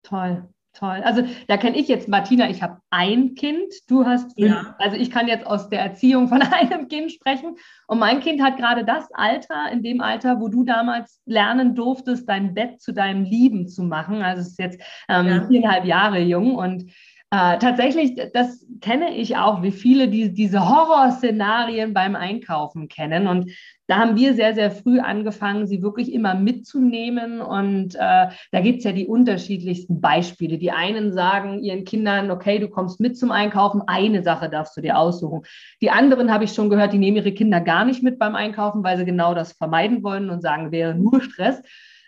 [0.04, 0.48] Toll.
[0.74, 1.02] Toll.
[1.04, 4.52] Also da kenne ich jetzt Martina, ich habe ein Kind, du hast fünf.
[4.52, 4.76] Ja.
[4.80, 7.58] Also ich kann jetzt aus der Erziehung von einem Kind sprechen.
[7.88, 12.28] Und mein Kind hat gerade das Alter, in dem Alter, wo du damals lernen durftest,
[12.28, 14.22] dein Bett zu deinem Lieben zu machen.
[14.22, 15.48] Also es ist jetzt ähm, ja.
[15.48, 16.92] viereinhalb Jahre jung und
[17.34, 23.28] äh, tatsächlich, das kenne ich auch, wie viele die, diese Horrorszenarien beim Einkaufen kennen.
[23.28, 23.52] Und
[23.92, 27.42] da haben wir sehr, sehr früh angefangen, sie wirklich immer mitzunehmen.
[27.42, 30.58] Und äh, da gibt es ja die unterschiedlichsten Beispiele.
[30.58, 34.82] Die einen sagen ihren Kindern, okay, du kommst mit zum Einkaufen, eine Sache darfst du
[34.82, 35.42] dir aussuchen.
[35.82, 38.82] Die anderen habe ich schon gehört, die nehmen ihre Kinder gar nicht mit beim Einkaufen,
[38.82, 41.62] weil sie genau das vermeiden wollen und sagen, wäre nur Stress.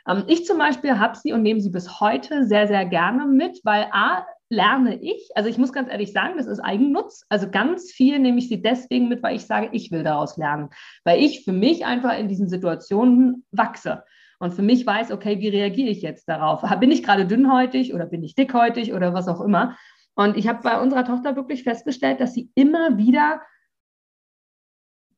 [0.08, 3.60] Ähm, ich zum Beispiel habe sie und nehme sie bis heute sehr, sehr gerne mit,
[3.66, 7.26] weil A, lerne ich, also ich muss ganz ehrlich sagen, das ist Eigennutz.
[7.30, 10.70] Also ganz viel nehme ich sie deswegen mit, weil ich sage, ich will daraus lernen,
[11.04, 14.04] weil ich für mich einfach in diesen Situationen wachse
[14.40, 16.62] und für mich weiß, okay, wie reagiere ich jetzt darauf?
[16.80, 19.78] Bin ich gerade dünnhäutig oder bin ich dickhäutig oder was auch immer?
[20.16, 23.42] Und ich habe bei unserer Tochter wirklich festgestellt, dass sie immer wieder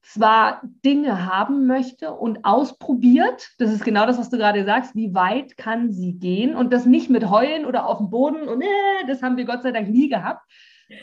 [0.05, 5.13] zwar Dinge haben möchte und ausprobiert, das ist genau das, was du gerade sagst, wie
[5.13, 9.07] weit kann sie gehen und das nicht mit Heulen oder auf dem Boden und äh,
[9.07, 10.41] das haben wir Gott sei Dank nie gehabt.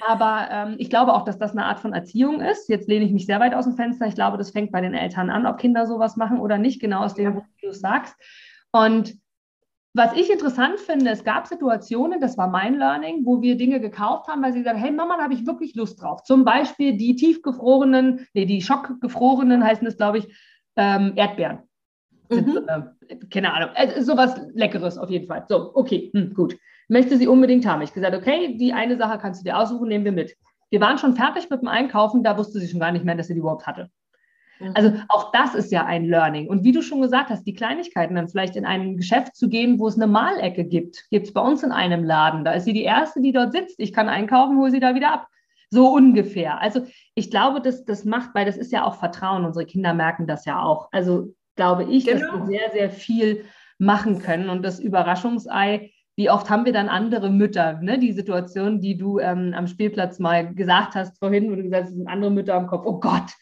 [0.06, 2.68] Aber ähm, ich glaube auch, dass das eine Art von Erziehung ist.
[2.68, 4.06] Jetzt lehne ich mich sehr weit aus dem Fenster.
[4.06, 7.02] Ich glaube, das fängt bei den Eltern an, ob Kinder sowas machen oder nicht, genau
[7.02, 8.14] aus dem, was du sagst.
[8.70, 9.14] Und
[9.94, 14.26] was ich interessant finde, es gab Situationen, das war mein Learning, wo wir Dinge gekauft
[14.26, 16.22] haben, weil sie sagen, hey Mama, da habe ich wirklich Lust drauf.
[16.22, 20.34] Zum Beispiel die tiefgefrorenen, nee, die schockgefrorenen heißen es, glaube ich,
[20.76, 21.58] ähm, Erdbeeren.
[22.30, 22.66] Mhm.
[22.66, 25.44] Äh, keine Ahnung, äh, sowas Leckeres auf jeden Fall.
[25.48, 26.56] So, okay, hm, gut.
[26.88, 27.82] Möchte sie unbedingt haben.
[27.82, 30.34] Ich gesagt, okay, die eine Sache kannst du dir aussuchen, nehmen wir mit.
[30.70, 33.26] Wir waren schon fertig mit dem Einkaufen, da wusste sie schon gar nicht mehr, dass
[33.26, 33.90] sie die überhaupt hatte.
[34.74, 36.48] Also auch das ist ja ein Learning.
[36.48, 39.78] Und wie du schon gesagt hast, die Kleinigkeiten dann vielleicht in ein Geschäft zu gehen,
[39.78, 42.44] wo es eine Malecke gibt, gibt es bei uns in einem Laden.
[42.44, 43.80] Da ist sie die Erste, die dort sitzt.
[43.80, 45.26] Ich kann einkaufen, hole sie da wieder ab.
[45.70, 46.60] So ungefähr.
[46.60, 49.44] Also ich glaube, dass das macht, weil das ist ja auch Vertrauen.
[49.44, 50.88] Unsere Kinder merken das ja auch.
[50.92, 52.20] Also glaube ich, genau.
[52.20, 53.44] dass wir sehr, sehr viel
[53.78, 54.48] machen können.
[54.48, 57.98] Und das Überraschungsei, wie oft haben wir dann andere Mütter, ne?
[57.98, 61.90] die Situation, die du ähm, am Spielplatz mal gesagt hast vorhin, wo du gesagt hast,
[61.90, 63.32] es sind andere Mütter am Kopf, oh Gott,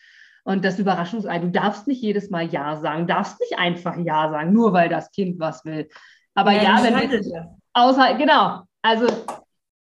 [0.45, 4.53] und das Überraschungsei, du darfst nicht jedes Mal Ja sagen, darfst nicht einfach Ja sagen,
[4.53, 5.89] nur weil das Kind was will.
[6.35, 9.07] Aber ja, ja wenn wir außer, genau, also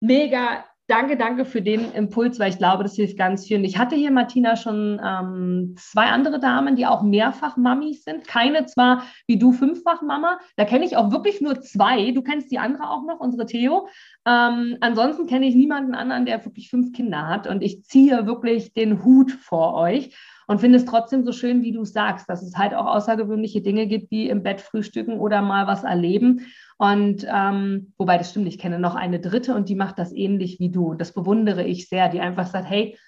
[0.00, 3.58] mega, danke, danke für den Impuls, weil ich glaube, das hilft ganz viel.
[3.58, 8.26] Und ich hatte hier, Martina, schon ähm, zwei andere Damen, die auch mehrfach Mamis sind.
[8.26, 12.10] Keine zwar wie du fünffach Mama, da kenne ich auch wirklich nur zwei.
[12.10, 13.88] Du kennst die andere auch noch, unsere Theo.
[14.26, 17.46] Ähm, ansonsten kenne ich niemanden anderen, der wirklich fünf Kinder hat.
[17.46, 20.14] Und ich ziehe wirklich den Hut vor euch
[20.46, 23.86] und finde es trotzdem so schön, wie du sagst, dass es halt auch außergewöhnliche Dinge
[23.86, 26.46] gibt, wie im Bett frühstücken oder mal was erleben.
[26.78, 30.58] Und ähm, wobei das stimmt, ich kenne noch eine dritte und die macht das ähnlich
[30.58, 30.94] wie du.
[30.94, 32.98] Das bewundere ich sehr, die einfach sagt, hey,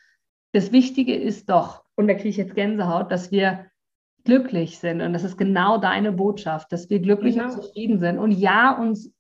[0.53, 3.67] das Wichtige ist doch, und da kriege ich jetzt Gänsehaut, dass wir
[4.25, 5.01] glücklich sind.
[5.01, 7.47] Und das ist genau deine Botschaft, dass wir glücklich genau.
[7.47, 8.19] und zufrieden sind.
[8.19, 9.13] Und ja, uns,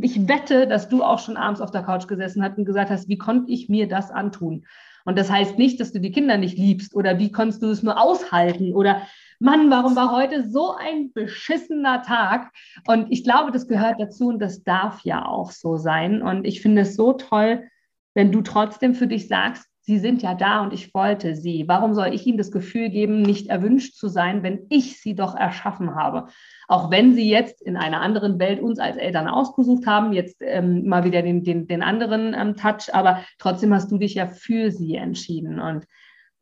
[0.00, 3.08] ich wette, dass du auch schon abends auf der Couch gesessen hast und gesagt hast,
[3.08, 4.66] wie konnte ich mir das antun?
[5.04, 7.82] Und das heißt nicht, dass du die Kinder nicht liebst oder wie konntest du es
[7.82, 9.02] nur aushalten oder
[9.38, 12.50] Mann, warum war heute so ein beschissener Tag?
[12.86, 16.22] Und ich glaube, das gehört dazu und das darf ja auch so sein.
[16.22, 17.68] Und ich finde es so toll,
[18.14, 21.68] wenn du trotzdem für dich sagst, Sie sind ja da und ich wollte sie.
[21.68, 25.36] Warum soll ich ihnen das Gefühl geben, nicht erwünscht zu sein, wenn ich sie doch
[25.36, 26.26] erschaffen habe?
[26.66, 30.88] Auch wenn sie jetzt in einer anderen Welt uns als Eltern ausgesucht haben, jetzt ähm,
[30.88, 34.72] mal wieder den, den, den anderen ähm, Touch, aber trotzdem hast du dich ja für
[34.72, 35.60] sie entschieden.
[35.60, 35.86] Und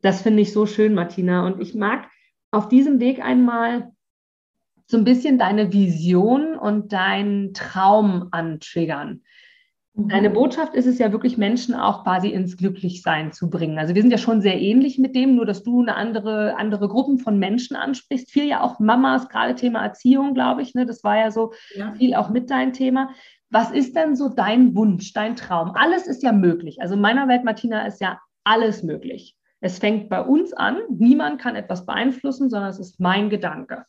[0.01, 1.45] das finde ich so schön, Martina.
[1.45, 2.09] Und ich mag
[2.49, 3.91] auf diesem Weg einmal
[4.87, 9.21] so ein bisschen deine Vision und deinen Traum antriggern.
[9.97, 10.33] Deine mhm.
[10.33, 13.79] Botschaft ist es ja wirklich, Menschen auch quasi ins Glücklichsein zu bringen.
[13.79, 16.89] Also wir sind ja schon sehr ähnlich mit dem, nur dass du eine andere, andere
[16.89, 18.29] Gruppen von Menschen ansprichst.
[18.29, 20.75] Viel ja auch Mamas, gerade Thema Erziehung, glaube ich.
[20.75, 20.85] Ne?
[20.85, 21.93] Das war ja so ja.
[21.93, 23.11] viel auch mit dein Thema.
[23.49, 25.71] Was ist denn so dein Wunsch, dein Traum?
[25.75, 26.81] Alles ist ja möglich.
[26.81, 29.37] Also in meiner Welt, Martina, ist ja alles möglich.
[29.61, 30.77] Es fängt bei uns an.
[30.89, 33.85] Niemand kann etwas beeinflussen, sondern es ist mein Gedanke.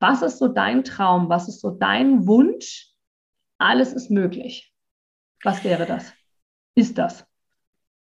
[0.00, 1.30] Was ist so dein Traum?
[1.30, 2.90] Was ist so dein Wunsch?
[3.56, 4.75] Alles ist möglich.
[5.42, 6.12] Was wäre das?
[6.74, 7.24] Ist das?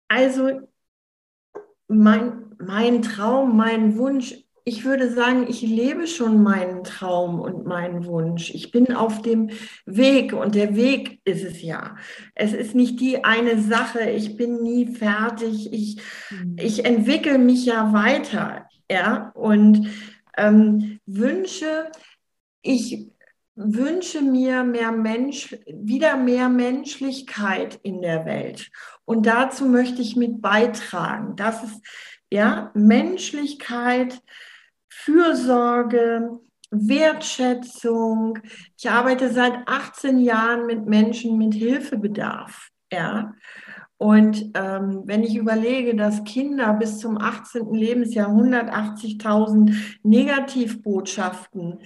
[0.08, 0.68] Also,
[1.88, 4.34] mein, mein Traum, mein Wunsch,
[4.68, 8.50] ich würde sagen, ich lebe schon meinen Traum und meinen Wunsch.
[8.52, 9.50] Ich bin auf dem
[9.84, 11.94] Weg und der Weg ist es ja.
[12.34, 16.56] Es ist nicht die eine Sache, ich bin nie fertig, ich, mhm.
[16.58, 18.68] ich entwickle mich ja weiter.
[18.90, 19.88] Ja, und
[20.36, 21.86] ähm, Wünsche,
[22.62, 23.06] ich
[23.56, 28.70] wünsche mir mehr Mensch, wieder mehr Menschlichkeit in der Welt.
[29.04, 31.36] Und dazu möchte ich mit beitragen.
[31.36, 31.80] Das ist
[32.30, 34.20] ja Menschlichkeit,
[34.88, 36.38] Fürsorge,
[36.70, 38.38] Wertschätzung.
[38.76, 42.70] Ich arbeite seit 18 Jahren mit Menschen mit Hilfebedarf.
[42.92, 43.34] Ja.
[43.98, 47.72] Und ähm, wenn ich überlege, dass Kinder bis zum 18.
[47.72, 51.78] Lebensjahr 180.000 Negativbotschaften.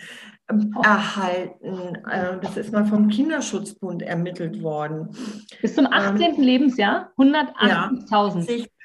[0.83, 5.09] erhalten, äh, das ist mal vom Kinderschutzbund ermittelt worden.
[5.61, 6.35] Bis zum 18.
[6.35, 7.69] Ähm, Lebensjahr 180.000.
[7.69, 7.91] Ja,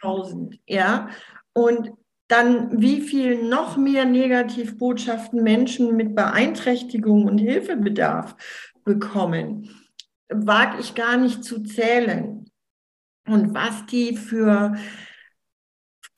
[0.04, 1.10] 60.000, ja.
[1.54, 1.92] Und
[2.28, 8.36] dann wie viel noch mehr Negativbotschaften Menschen mit Beeinträchtigung und Hilfebedarf
[8.84, 9.70] bekommen,
[10.30, 12.46] wage ich gar nicht zu zählen.
[13.28, 14.76] Und was die für,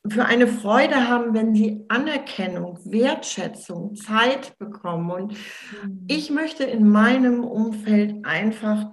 [0.09, 5.11] für eine Freude haben, wenn sie Anerkennung, Wertschätzung, Zeit bekommen.
[5.11, 6.05] Und mhm.
[6.07, 8.91] ich möchte in meinem Umfeld einfach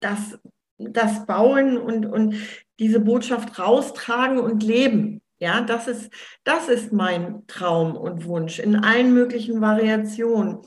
[0.00, 0.38] das,
[0.78, 2.34] das bauen und, und
[2.78, 5.22] diese Botschaft raustragen und leben.
[5.40, 10.58] Ja, das ist, das ist mein Traum und Wunsch in allen möglichen Variationen.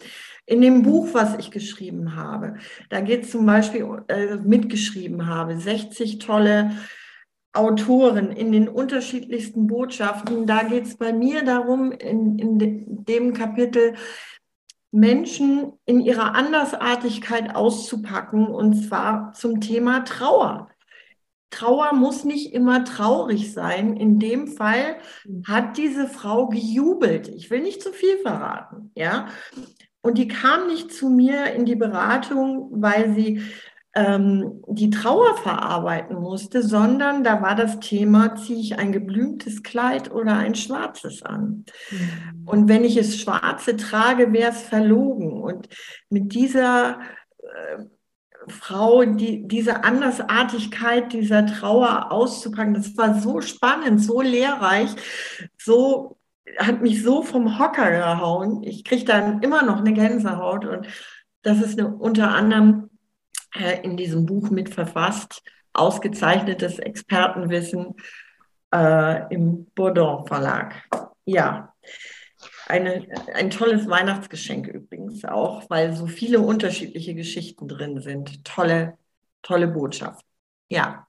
[0.46, 2.56] In dem Buch, was ich geschrieben habe,
[2.90, 6.72] da geht es zum Beispiel, äh, mitgeschrieben habe, 60 tolle
[7.54, 10.46] Autoren in den unterschiedlichsten Botschaften.
[10.48, 13.96] Da geht es bei mir darum, in, in dem Kapitel,
[14.92, 20.70] Menschen in ihrer Andersartigkeit auszupacken, und zwar zum Thema Trauer.
[21.50, 23.96] Trauer muss nicht immer traurig sein.
[23.98, 24.98] In dem Fall
[25.46, 27.28] hat diese Frau gejubelt.
[27.28, 29.28] Ich will nicht zu viel verraten, ja.
[30.02, 33.42] Und die kam nicht zu mir in die Beratung, weil sie
[33.94, 40.12] ähm, die Trauer verarbeiten musste, sondern da war das Thema, ziehe ich ein geblümtes Kleid
[40.12, 41.66] oder ein schwarzes an?
[41.90, 42.48] Mhm.
[42.48, 45.42] Und wenn ich es schwarze trage, wäre es verlogen.
[45.42, 45.68] Und
[46.10, 47.00] mit dieser
[47.40, 47.84] äh,
[48.48, 52.74] Frau die, diese Andersartigkeit dieser Trauer auszupacken.
[52.74, 54.90] Das war so spannend, so lehrreich,
[55.58, 56.18] so
[56.58, 58.64] hat mich so vom Hocker gehauen.
[58.64, 60.88] Ich kriege dann immer noch eine Gänsehaut und
[61.44, 62.90] das ist eine, unter anderem
[63.56, 67.96] äh, in diesem Buch mit verfasst, ausgezeichnetes Expertenwissen
[68.74, 70.76] äh, im Bourdon Verlag.
[71.26, 71.74] Ja,
[72.68, 78.44] eine, ein tolles Weihnachtsgeschenk übrigens auch, weil so viele unterschiedliche Geschichten drin sind.
[78.46, 78.98] Tolle,
[79.42, 80.26] tolle Botschaft.
[80.70, 81.08] Ja.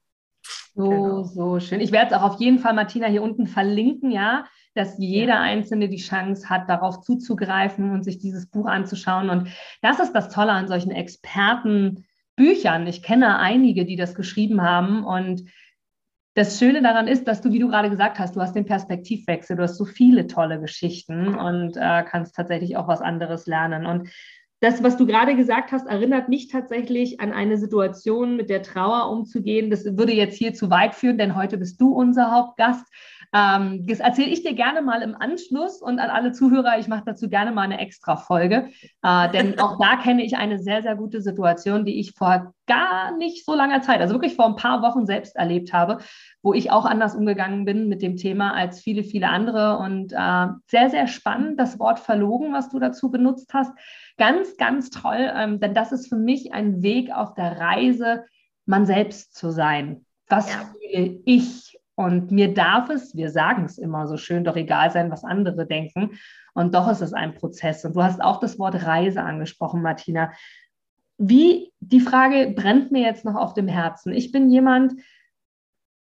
[0.74, 1.22] So, genau.
[1.24, 1.81] so schön.
[1.81, 5.88] Ich werde es auch auf jeden Fall, Martina, hier unten verlinken, ja, dass jeder Einzelne
[5.88, 9.31] die Chance hat, darauf zuzugreifen und sich dieses Buch anzuschauen.
[9.31, 9.48] Und
[9.83, 10.90] das ist das Tolle an solchen
[12.37, 12.87] Expertenbüchern.
[12.87, 15.45] Ich kenne einige, die das geschrieben haben und
[16.35, 19.55] das Schöne daran ist, dass du, wie du gerade gesagt hast, du hast den Perspektivwechsel,
[19.55, 23.85] du hast so viele tolle Geschichten und äh, kannst tatsächlich auch was anderes lernen.
[23.85, 24.09] Und
[24.61, 29.11] das, was du gerade gesagt hast, erinnert mich tatsächlich an eine Situation, mit der Trauer
[29.11, 29.71] umzugehen.
[29.71, 32.87] Das würde jetzt hier zu weit führen, denn heute bist du unser Hauptgast.
[33.35, 37.05] Ähm, das erzähle ich dir gerne mal im Anschluss und an alle Zuhörer, ich mache
[37.07, 38.68] dazu gerne mal eine extra Folge,
[39.03, 43.16] äh, denn auch da kenne ich eine sehr, sehr gute Situation, die ich vor gar
[43.16, 45.99] nicht so langer Zeit, also wirklich vor ein paar Wochen selbst erlebt habe,
[46.42, 50.47] wo ich auch anders umgegangen bin mit dem Thema als viele, viele andere und äh,
[50.66, 53.73] sehr, sehr spannend, das Wort verlogen, was du dazu benutzt hast.
[54.18, 58.25] Ganz, ganz toll, ähm, denn das ist für mich ein Weg auf der Reise,
[58.66, 60.05] man selbst zu sein.
[60.29, 60.61] Was ja.
[60.61, 61.79] fühle ich?
[61.94, 65.66] Und mir darf es, wir sagen es immer so schön, doch egal sein, was andere
[65.66, 66.12] denken.
[66.55, 67.85] Und doch ist es ein Prozess.
[67.85, 70.33] Und du hast auch das Wort Reise angesprochen, Martina.
[71.18, 74.12] Wie, die Frage brennt mir jetzt noch auf dem Herzen.
[74.12, 74.94] Ich bin jemand,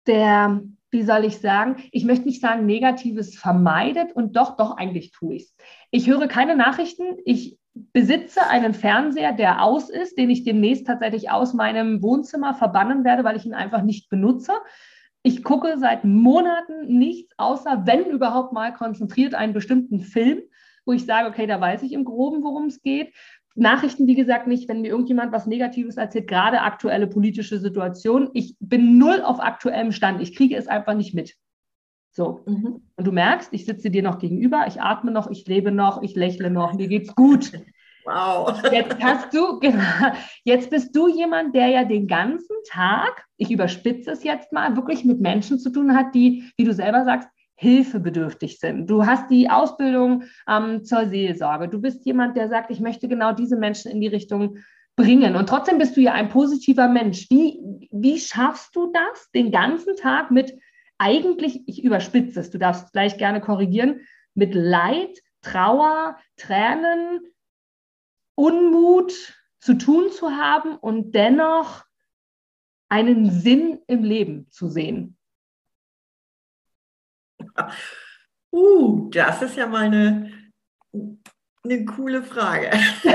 [0.07, 5.11] der, wie soll ich sagen, ich möchte nicht sagen, Negatives vermeidet und doch, doch, eigentlich
[5.11, 5.57] tue ich es.
[5.91, 7.17] Ich höre keine Nachrichten.
[7.25, 13.05] Ich besitze einen Fernseher, der aus ist, den ich demnächst tatsächlich aus meinem Wohnzimmer verbannen
[13.05, 14.53] werde, weil ich ihn einfach nicht benutze.
[15.27, 20.43] Ich gucke seit Monaten nichts, außer wenn überhaupt mal konzentriert einen bestimmten Film,
[20.85, 23.15] wo ich sage, okay, da weiß ich im Groben, worum es geht.
[23.55, 28.29] Nachrichten, wie gesagt, nicht, wenn mir irgendjemand was Negatives erzählt, gerade aktuelle politische Situation.
[28.35, 30.21] Ich bin null auf aktuellem Stand.
[30.21, 31.37] Ich kriege es einfach nicht mit.
[32.11, 32.43] So.
[32.45, 32.83] Mhm.
[32.95, 36.15] Und du merkst, ich sitze dir noch gegenüber, ich atme noch, ich lebe noch, ich
[36.15, 37.53] lächle noch, mir geht's gut.
[38.05, 38.63] Wow.
[38.71, 39.61] Jetzt hast du,
[40.45, 45.05] jetzt bist du jemand, der ja den ganzen Tag, ich überspitze es jetzt mal, wirklich
[45.05, 48.89] mit Menschen zu tun hat, die, wie du selber sagst, hilfebedürftig sind.
[48.89, 51.69] Du hast die Ausbildung ähm, zur Seelsorge.
[51.69, 54.59] Du bist jemand, der sagt, ich möchte genau diese Menschen in die Richtung
[54.97, 55.37] bringen.
[55.37, 57.27] Und trotzdem bist du ja ein positiver Mensch.
[57.31, 57.59] Wie,
[57.91, 60.53] wie schaffst du das den ganzen Tag mit
[60.99, 64.01] eigentlich, ich überspitze es, du darfst gleich gerne korrigieren,
[64.35, 67.21] mit Leid, Trauer, Tränen,
[68.35, 69.13] Unmut
[69.61, 71.85] zu tun zu haben und dennoch
[72.89, 75.17] einen Sinn im Leben zu sehen?
[78.57, 80.31] Uh, das ist ja mal eine,
[81.65, 82.71] eine coole Frage.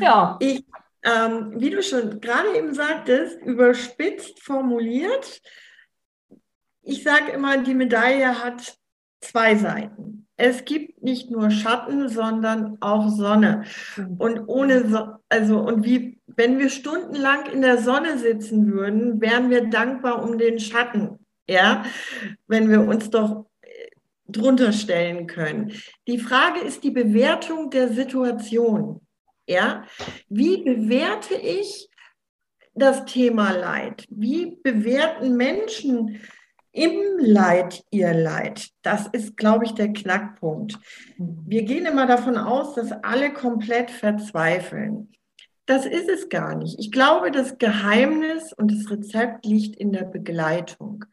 [0.00, 0.36] ja.
[0.40, 0.64] Ich,
[1.04, 5.40] ähm, wie du schon gerade eben sagtest, überspitzt formuliert,
[6.82, 8.76] ich sage immer, die Medaille hat
[9.20, 10.25] zwei Seiten.
[10.36, 13.64] Es gibt nicht nur Schatten, sondern auch Sonne.
[14.18, 19.50] Und ohne so also und wie wenn wir stundenlang in der Sonne sitzen würden, wären
[19.50, 21.18] wir dankbar um den Schatten.
[21.48, 21.84] Ja,
[22.46, 23.68] wenn wir uns doch äh,
[24.26, 25.72] drunter stellen können.
[26.06, 29.00] Die Frage ist die Bewertung der Situation.
[29.46, 29.84] Ja,
[30.28, 31.88] wie bewerte ich
[32.74, 34.04] das Thema Leid?
[34.10, 36.20] Wie bewerten Menschen
[36.76, 38.68] im Leid ihr Leid?
[38.82, 40.78] Das ist, glaube ich, der Knackpunkt.
[41.18, 45.10] Wir gehen immer davon aus, dass alle komplett verzweifeln.
[45.64, 46.78] Das ist es gar nicht.
[46.78, 51.04] Ich glaube, das Geheimnis und das Rezept liegt in der Begleitung.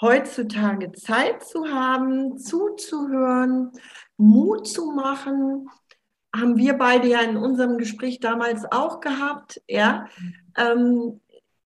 [0.00, 3.72] Heutzutage Zeit zu haben, zuzuhören,
[4.18, 5.68] Mut zu machen,
[6.34, 9.62] haben wir beide ja in unserem Gespräch damals auch gehabt.
[9.68, 10.06] Ja,
[10.56, 11.20] ähm,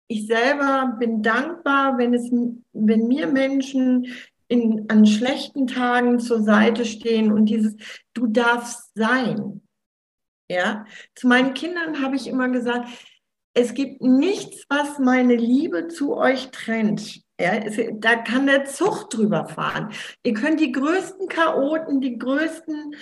[0.09, 2.29] ich selber bin dankbar, wenn es,
[2.73, 4.07] wenn mir Menschen
[4.47, 7.75] in, an schlechten Tagen zur Seite stehen und dieses,
[8.13, 9.61] du darfst sein.
[10.49, 12.89] Ja, zu meinen Kindern habe ich immer gesagt,
[13.53, 17.21] es gibt nichts, was meine Liebe zu euch trennt.
[17.39, 19.91] Ja, es, da kann der Zug drüber fahren.
[20.23, 22.95] Ihr könnt die größten Chaoten, die größten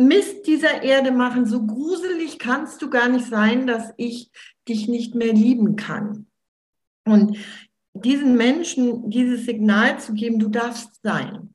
[0.00, 1.44] Mist dieser Erde machen.
[1.44, 4.30] So gruselig kannst du gar nicht sein, dass ich
[4.66, 6.26] dich nicht mehr lieben kann.
[7.04, 7.36] Und
[7.92, 11.54] diesen Menschen dieses Signal zu geben, du darfst sein.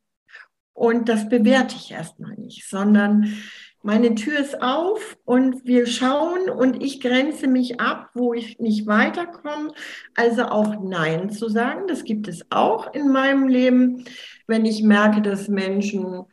[0.74, 3.34] Und das bewerte ich erstmal nicht, sondern
[3.82, 8.86] meine Tür ist auf und wir schauen und ich grenze mich ab, wo ich nicht
[8.86, 9.72] weiterkomme.
[10.16, 14.06] Also auch Nein zu sagen, das gibt es auch in meinem Leben,
[14.48, 16.26] wenn ich merke, dass Menschen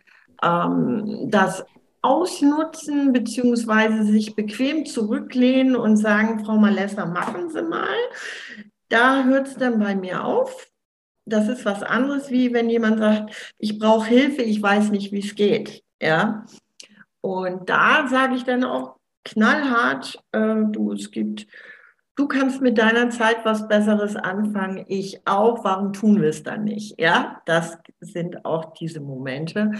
[0.42, 1.64] ähm, das
[2.02, 7.96] ausnutzen beziehungsweise sich bequem zurücklehnen und sagen, Frau Malessa, machen Sie mal.
[8.88, 10.68] Da hört es dann bei mir auf.
[11.24, 15.20] Das ist was anderes, wie wenn jemand sagt, ich brauche Hilfe, ich weiß nicht, wie
[15.20, 15.84] es geht.
[16.00, 16.44] Ja.
[17.20, 21.46] Und da sage ich dann auch knallhart, äh, du, es gibt,
[22.16, 26.64] du kannst mit deiner Zeit was Besseres anfangen, ich auch, warum tun wir es dann
[26.64, 27.00] nicht?
[27.00, 29.70] Ja, das sind auch diese Momente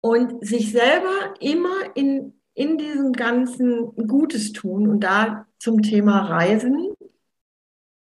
[0.00, 6.94] und sich selber immer in, in diesem ganzen Gutes tun und da zum Thema Reisen.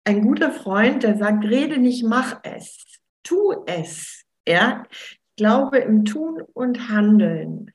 [0.05, 2.85] Ein guter Freund, der sagt, rede nicht, mach es,
[3.23, 4.25] tu es.
[4.47, 4.85] Ja?
[4.91, 7.73] Ich glaube, im Tun und Handeln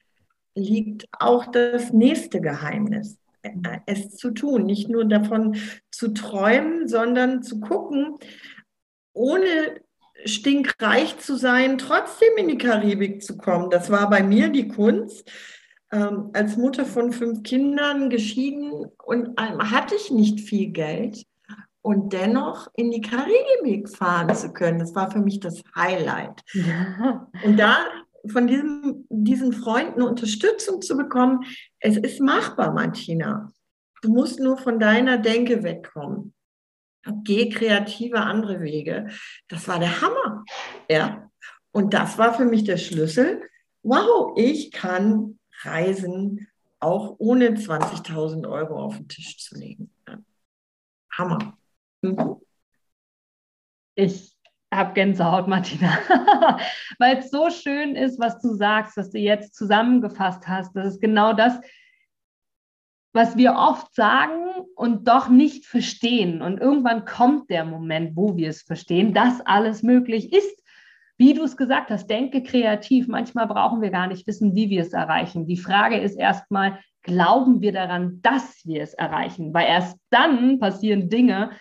[0.55, 3.17] liegt auch das nächste Geheimnis,
[3.85, 5.57] es zu tun, nicht nur davon
[5.91, 8.17] zu träumen, sondern zu gucken,
[9.13, 9.81] ohne
[10.25, 13.69] stinkreich zu sein, trotzdem in die Karibik zu kommen.
[13.69, 15.29] Das war bei mir die Kunst.
[15.91, 21.25] Ähm, als Mutter von fünf Kindern geschieden und ähm, hatte ich nicht viel Geld
[21.81, 24.79] und dennoch in die Karibik fahren zu können.
[24.79, 26.41] Das war für mich das Highlight.
[26.53, 27.27] Ja.
[27.43, 27.85] Und da
[28.27, 31.43] von diesem, diesen Freunden Unterstützung zu bekommen,
[31.79, 33.51] es ist machbar, Martina.
[34.01, 36.33] Du musst nur von deiner Denke wegkommen
[37.23, 39.09] geh kreative andere Wege.
[39.47, 40.43] Das war der Hammer.
[40.89, 41.29] Ja.
[41.71, 43.41] Und das war für mich der Schlüssel.
[43.83, 46.47] Wow, ich kann reisen,
[46.79, 49.93] auch ohne 20.000 Euro auf den Tisch zu legen.
[50.07, 50.17] Ja.
[51.13, 51.57] Hammer.
[52.01, 52.37] Mhm.
[53.95, 54.35] Ich
[54.73, 55.97] habe Gänsehaut, Martina,
[56.97, 60.73] weil es so schön ist, was du sagst, dass du jetzt zusammengefasst hast.
[60.75, 61.59] Das ist genau das,
[63.13, 64.41] was wir oft sagen
[64.75, 66.41] und doch nicht verstehen.
[66.41, 70.61] Und irgendwann kommt der Moment, wo wir es verstehen, dass alles möglich ist.
[71.17, 73.07] Wie du es gesagt hast, denke kreativ.
[73.07, 75.45] Manchmal brauchen wir gar nicht wissen, wie wir es erreichen.
[75.45, 79.53] Die Frage ist erstmal, glauben wir daran, dass wir es erreichen?
[79.53, 81.51] Weil erst dann passieren Dinge,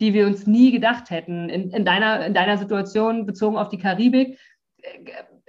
[0.00, 1.48] die wir uns nie gedacht hätten.
[1.48, 4.38] In, in, deiner, in deiner Situation bezogen auf die Karibik,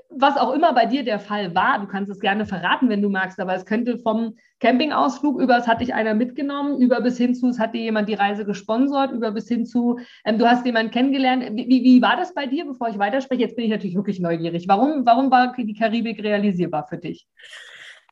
[0.09, 3.09] was auch immer bei dir der Fall war, du kannst es gerne verraten, wenn du
[3.09, 7.35] magst, aber es könnte vom Campingausflug über, es hat dich einer mitgenommen, über bis hin
[7.35, 10.65] zu, es hat dir jemand die Reise gesponsert, über bis hin zu, ähm, du hast
[10.65, 11.43] jemanden kennengelernt.
[11.53, 13.41] Wie, wie war das bei dir, bevor ich weiterspreche?
[13.41, 14.67] Jetzt bin ich natürlich wirklich neugierig.
[14.67, 17.27] Warum, warum war die Karibik realisierbar für dich?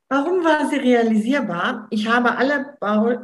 [0.07, 1.87] Warum war sie realisierbar?
[1.89, 2.77] Ich habe alle,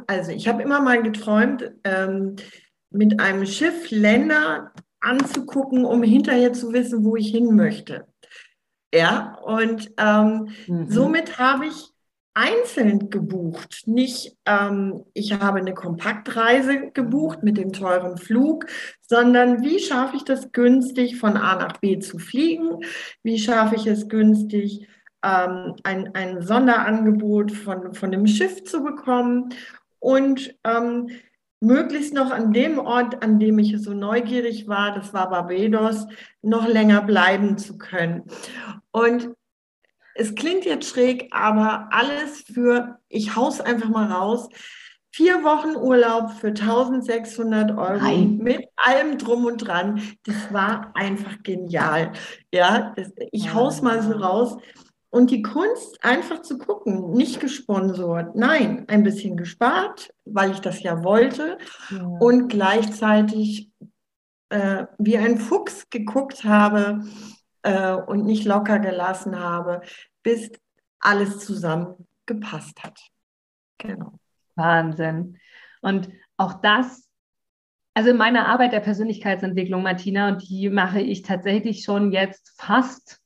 [0.06, 2.36] also ich habe immer mal geträumt, ähm,
[2.90, 8.06] mit einem Schiff Länder anzugucken, um hinterher zu wissen, wo ich hin möchte.
[8.94, 10.88] Ja, und ähm, mhm.
[10.88, 11.92] somit habe ich
[12.32, 13.82] einzeln gebucht.
[13.86, 18.66] Nicht, ähm, ich habe eine Kompaktreise gebucht mit dem teuren Flug,
[19.00, 22.84] sondern wie schaffe ich das günstig von A nach B zu fliegen?
[23.24, 24.86] Wie schaffe ich es günstig,
[25.24, 29.48] ähm, ein, ein Sonderangebot von, von dem Schiff zu bekommen?
[29.98, 31.08] Und ähm,
[31.64, 36.06] möglichst noch an dem Ort, an dem ich so neugierig war, das war Barbados,
[36.42, 38.22] noch länger bleiben zu können.
[38.92, 39.30] Und
[40.14, 44.48] es klingt jetzt schräg, aber alles für, ich haus einfach mal raus,
[45.10, 48.38] vier Wochen Urlaub für 1600 Euro Nein.
[48.38, 50.02] mit allem drum und dran.
[50.24, 52.12] Das war einfach genial.
[52.52, 54.56] Ja, das, ich haus mal so raus.
[55.14, 60.82] Und die Kunst, einfach zu gucken, nicht gesponsert, nein, ein bisschen gespart, weil ich das
[60.82, 61.56] ja wollte
[61.88, 62.02] ja.
[62.18, 63.70] und gleichzeitig
[64.48, 67.04] äh, wie ein Fuchs geguckt habe
[67.62, 69.82] äh, und nicht locker gelassen habe,
[70.24, 70.50] bis
[70.98, 72.98] alles zusammen gepasst hat.
[73.78, 74.14] Genau.
[74.56, 75.38] Wahnsinn.
[75.80, 77.08] Und auch das,
[77.94, 83.20] also in meiner Arbeit der Persönlichkeitsentwicklung, Martina, und die mache ich tatsächlich schon jetzt fast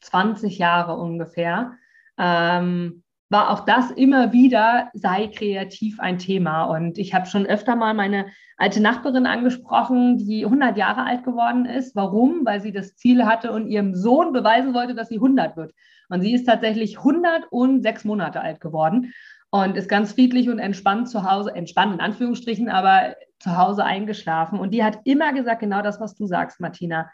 [0.00, 1.72] 20 Jahre ungefähr,
[2.18, 6.64] ähm, war auch das immer wieder, sei kreativ ein Thema.
[6.64, 8.26] Und ich habe schon öfter mal meine
[8.56, 11.94] alte Nachbarin angesprochen, die 100 Jahre alt geworden ist.
[11.94, 12.44] Warum?
[12.44, 15.74] Weil sie das Ziel hatte und ihrem Sohn beweisen wollte, dass sie 100 wird.
[16.08, 19.12] Und sie ist tatsächlich 106 Monate alt geworden
[19.50, 24.58] und ist ganz friedlich und entspannt zu Hause, entspannt in Anführungsstrichen, aber zu Hause eingeschlafen.
[24.58, 27.10] Und die hat immer gesagt, genau das, was du sagst, Martina.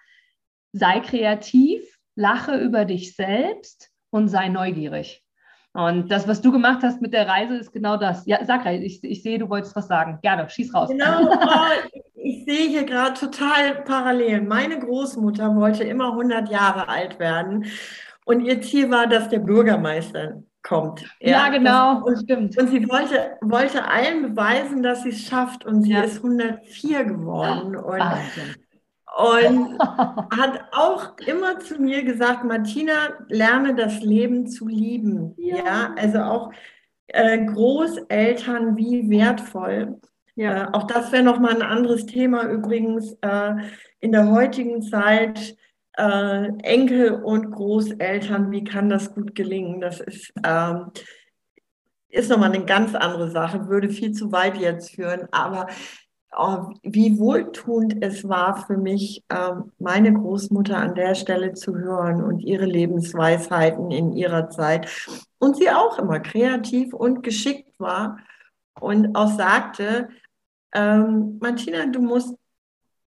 [0.72, 1.83] Sei kreativ,
[2.16, 5.24] lache über dich selbst und sei neugierig.
[5.72, 8.24] Und das, was du gemacht hast mit der Reise, ist genau das.
[8.26, 10.20] Ja, sag rein, ich, ich sehe, du wolltest was sagen.
[10.22, 10.88] Gerne, schieß raus.
[10.88, 14.42] Genau, oh, ich sehe hier gerade total parallel.
[14.42, 17.66] Meine Großmutter wollte immer 100 Jahre alt werden.
[18.24, 21.02] Und ihr Ziel war, dass der Bürgermeister kommt.
[21.18, 22.56] Ja, ja genau, und, stimmt.
[22.56, 25.66] Und sie wollte, wollte allen beweisen, dass sie es schafft.
[25.66, 26.02] Und sie ja.
[26.02, 27.74] ist 104 geworden.
[27.74, 28.54] Und Wahnsinn.
[29.16, 35.34] Und hat auch immer zu mir gesagt, Martina, lerne das Leben zu lieben.
[35.36, 36.52] Ja, ja also auch
[37.08, 40.00] äh, Großeltern, wie wertvoll.
[40.34, 40.64] Ja.
[40.64, 43.54] Äh, auch das wäre nochmal ein anderes Thema übrigens äh,
[44.00, 45.56] in der heutigen Zeit.
[45.96, 49.80] Äh, Enkel und Großeltern, wie kann das gut gelingen?
[49.80, 50.90] Das ist, ähm,
[52.08, 55.28] ist nochmal eine ganz andere Sache, würde viel zu weit jetzt führen.
[55.30, 55.68] Aber
[56.82, 62.40] wie wohltuend es war für mich, ähm, meine Großmutter an der Stelle zu hören und
[62.40, 64.90] ihre Lebensweisheiten in ihrer Zeit.
[65.38, 68.18] Und sie auch immer kreativ und geschickt war
[68.80, 70.08] und auch sagte,
[70.72, 72.34] ähm, Martina, du musst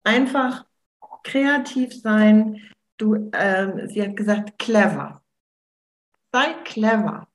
[0.05, 0.65] einfach
[1.25, 2.61] kreativ sein.
[2.97, 5.23] Du, ähm, sie hat gesagt, clever.
[6.33, 7.27] Sei clever.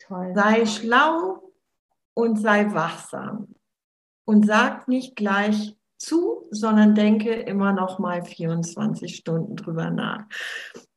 [0.00, 0.32] Toll.
[0.34, 1.52] Sei schlau
[2.14, 3.48] und sei wachsam
[4.28, 10.26] und sag nicht gleich zu, sondern denke immer noch mal 24 Stunden drüber nach.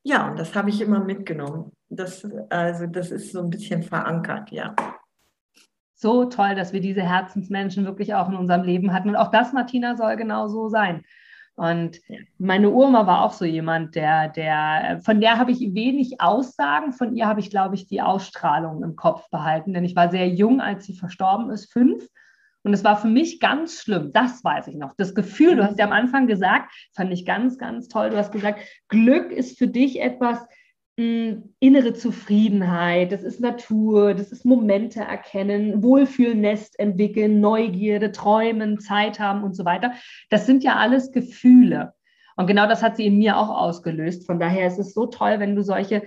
[0.03, 1.71] Ja, und das habe ich immer mitgenommen.
[1.87, 4.75] Das, also das ist so ein bisschen verankert, ja.
[5.95, 9.07] So toll, dass wir diese Herzensmenschen wirklich auch in unserem Leben hatten.
[9.07, 11.01] Und auch das, Martina, soll genau so sein.
[11.55, 12.01] Und
[12.37, 17.15] meine Urma war auch so jemand, der, der, von der habe ich wenig Aussagen, von
[17.15, 20.59] ihr habe ich, glaube ich, die Ausstrahlung im Kopf behalten, denn ich war sehr jung,
[20.59, 22.09] als sie verstorben ist, fünf.
[22.63, 24.93] Und es war für mich ganz schlimm, das weiß ich noch.
[24.95, 28.11] Das Gefühl, du hast ja am Anfang gesagt, fand ich ganz, ganz toll.
[28.11, 30.39] Du hast gesagt, Glück ist für dich etwas,
[30.97, 38.79] mh, hm, innere Zufriedenheit, das ist Natur, das ist Momente erkennen, Wohlfühlnest entwickeln, Neugierde, träumen,
[38.79, 39.93] Zeit haben und so weiter.
[40.29, 41.93] Das sind ja alles Gefühle.
[42.35, 44.25] Und genau das hat sie in mir auch ausgelöst.
[44.25, 46.03] Von daher ist es so toll, wenn du solche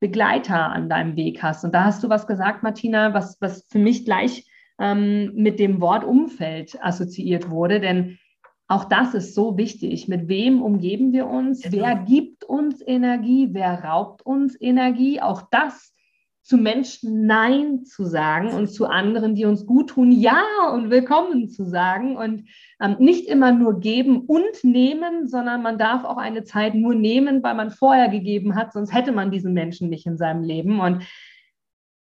[0.00, 1.64] Begleiter an deinem Weg hast.
[1.64, 4.48] Und da hast du was gesagt, Martina, was, was für mich gleich
[4.82, 7.78] ähm, mit dem Wort Umfeld assoziiert wurde.
[7.80, 8.18] Denn
[8.66, 10.08] auch das ist so wichtig.
[10.08, 11.62] Mit wem umgeben wir uns?
[11.62, 11.76] Genau.
[11.76, 13.50] Wer gibt uns Energie?
[13.52, 15.20] Wer raubt uns Energie?
[15.20, 15.94] Auch das
[16.42, 20.42] zu Menschen Nein zu sagen und zu anderen, die uns gut tun, Ja
[20.74, 22.48] und Willkommen zu sagen und
[22.80, 27.44] ähm, nicht immer nur geben und nehmen, sondern man darf auch eine Zeit nur nehmen,
[27.44, 30.80] weil man vorher gegeben hat, sonst hätte man diesen Menschen nicht in seinem Leben.
[30.80, 31.04] Und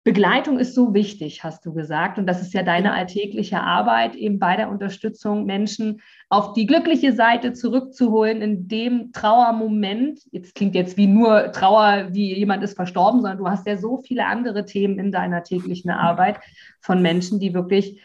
[0.04, 2.18] Begleitung ist so wichtig, hast du gesagt.
[2.18, 7.14] Und das ist ja deine alltägliche Arbeit, eben bei der Unterstützung, Menschen auf die glückliche
[7.14, 13.22] Seite zurückzuholen, in dem Trauermoment, jetzt klingt jetzt wie nur Trauer, wie jemand ist verstorben,
[13.22, 16.40] sondern du hast ja so viele andere Themen in deiner täglichen Arbeit
[16.80, 18.02] von Menschen, die wirklich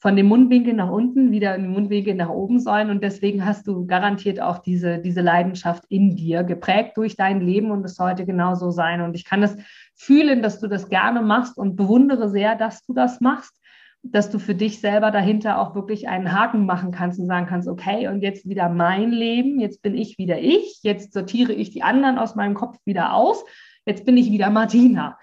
[0.00, 2.90] von dem Mundwinkel nach unten wieder in den Mundwinkel nach oben sollen.
[2.90, 7.72] Und deswegen hast du garantiert auch diese, diese Leidenschaft in dir, geprägt durch dein Leben
[7.72, 9.00] und es sollte genauso sein.
[9.00, 9.56] Und ich kann es
[9.96, 13.60] fühlen, dass du das gerne machst und bewundere sehr, dass du das machst,
[14.04, 17.66] dass du für dich selber dahinter auch wirklich einen Haken machen kannst und sagen kannst,
[17.66, 21.82] okay, und jetzt wieder mein Leben, jetzt bin ich wieder ich, jetzt sortiere ich die
[21.82, 23.44] anderen aus meinem Kopf wieder aus,
[23.84, 25.18] jetzt bin ich wieder Martina.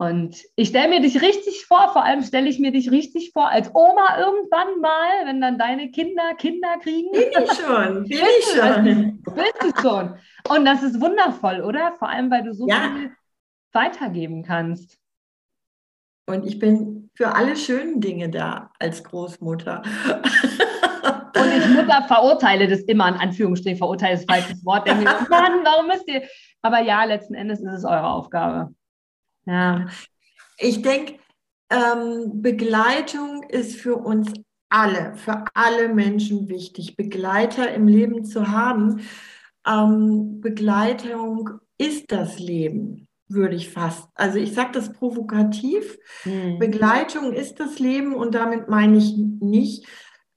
[0.00, 3.48] Und ich stelle mir dich richtig vor, vor allem stelle ich mir dich richtig vor
[3.48, 7.10] als Oma irgendwann mal, wenn dann deine Kinder Kinder kriegen.
[7.10, 9.22] Bin ich schon, bin ich schon.
[9.22, 10.14] Bist du schon.
[10.48, 11.92] Und das ist wundervoll, oder?
[11.98, 12.92] Vor allem, weil du so ja.
[12.94, 13.10] viel
[13.72, 14.98] weitergeben kannst.
[16.26, 19.82] Und ich bin für alle schönen Dinge da als Großmutter.
[21.38, 24.86] Und ich Mutter verurteile das immer, in Anführungsstrichen, verurteile das falsches Wort.
[24.86, 26.22] Denke mir, Mann, warum müsst ihr?
[26.62, 28.74] Aber ja, letzten Endes ist es eure Aufgabe.
[29.48, 29.86] Ja.
[30.58, 31.14] Ich denke,
[31.70, 34.32] ähm, Begleitung ist für uns
[34.68, 39.00] alle, für alle Menschen wichtig, Begleiter im Leben zu haben.
[39.66, 44.08] Ähm, Begleitung ist das Leben, würde ich fast.
[44.14, 45.96] Also ich sage das provokativ.
[46.24, 46.58] Mhm.
[46.58, 49.86] Begleitung ist das Leben und damit meine ich nicht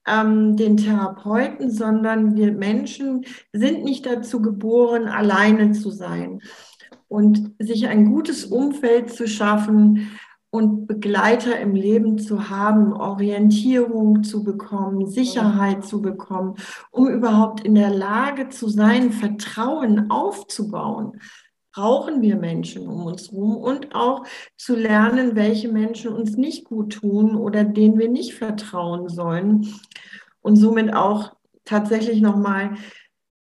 [0.06, 6.40] ähm, den Therapeuten, sondern wir Menschen sind nicht dazu geboren, alleine zu sein
[7.12, 10.10] und sich ein gutes Umfeld zu schaffen
[10.50, 16.56] und Begleiter im Leben zu haben, Orientierung zu bekommen, Sicherheit zu bekommen,
[16.90, 21.20] um überhaupt in der Lage zu sein, Vertrauen aufzubauen
[21.74, 24.24] brauchen wir Menschen um uns herum und auch
[24.56, 29.66] zu lernen, welche Menschen uns nicht gut tun oder denen wir nicht vertrauen sollen.
[30.42, 31.34] Und somit auch
[31.64, 32.74] tatsächlich nochmal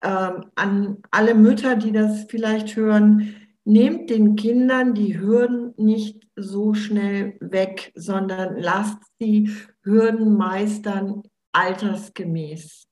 [0.03, 3.35] ähm, an alle Mütter, die das vielleicht hören,
[3.71, 9.49] nehmt den Kindern die Hürden nicht so schnell weg, sondern lasst sie
[9.81, 12.87] Hürden meistern altersgemäß.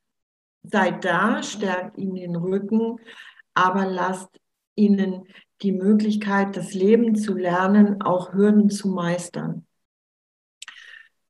[0.63, 2.97] Seid da, stärkt ihnen den Rücken,
[3.53, 4.29] aber lasst
[4.75, 5.25] ihnen
[5.61, 9.65] die Möglichkeit, das Leben zu lernen, auch Hürden zu meistern.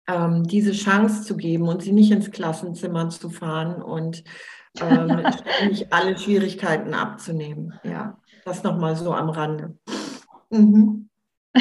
[0.08, 4.24] Ähm, diese Chance zu geben und sie nicht ins Klassenzimmer zu fahren und
[4.80, 5.24] ähm,
[5.70, 7.80] nicht alle Schwierigkeiten abzunehmen.
[7.84, 8.19] Ja.
[8.46, 9.78] Das nochmal so am Rande.
[10.50, 11.10] Mhm.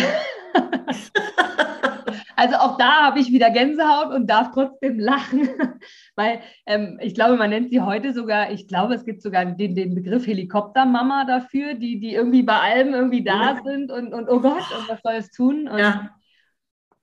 [2.39, 5.49] Also auch da habe ich wieder Gänsehaut und darf trotzdem lachen,
[6.15, 9.75] weil ähm, ich glaube, man nennt sie heute sogar, ich glaube, es gibt sogar den,
[9.75, 13.61] den Begriff Helikoptermama dafür, die, die irgendwie bei allem irgendwie da ja.
[13.65, 15.67] sind und, und oh Gott, und was soll es tun?
[15.67, 16.11] Und ja.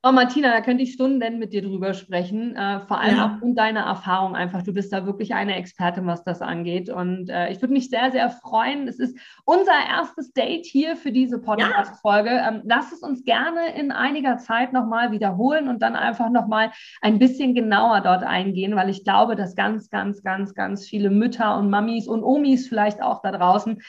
[0.07, 3.25] Oh, Martina, da könnte ich Stunden mit dir drüber sprechen, äh, vor allem ja.
[3.25, 4.61] aufgrund deiner Erfahrung einfach.
[4.61, 6.91] Du bist da wirklich eine Expertin, was das angeht.
[6.91, 8.87] Und äh, ich würde mich sehr, sehr freuen.
[8.87, 12.29] Es ist unser erstes Date hier für diese Podcast-Folge.
[12.29, 12.49] Ja.
[12.49, 16.69] Ähm, lass es uns gerne in einiger Zeit nochmal wiederholen und dann einfach nochmal
[17.01, 21.57] ein bisschen genauer dort eingehen, weil ich glaube, dass ganz, ganz, ganz, ganz viele Mütter
[21.57, 23.81] und Mamis und Omis vielleicht auch da draußen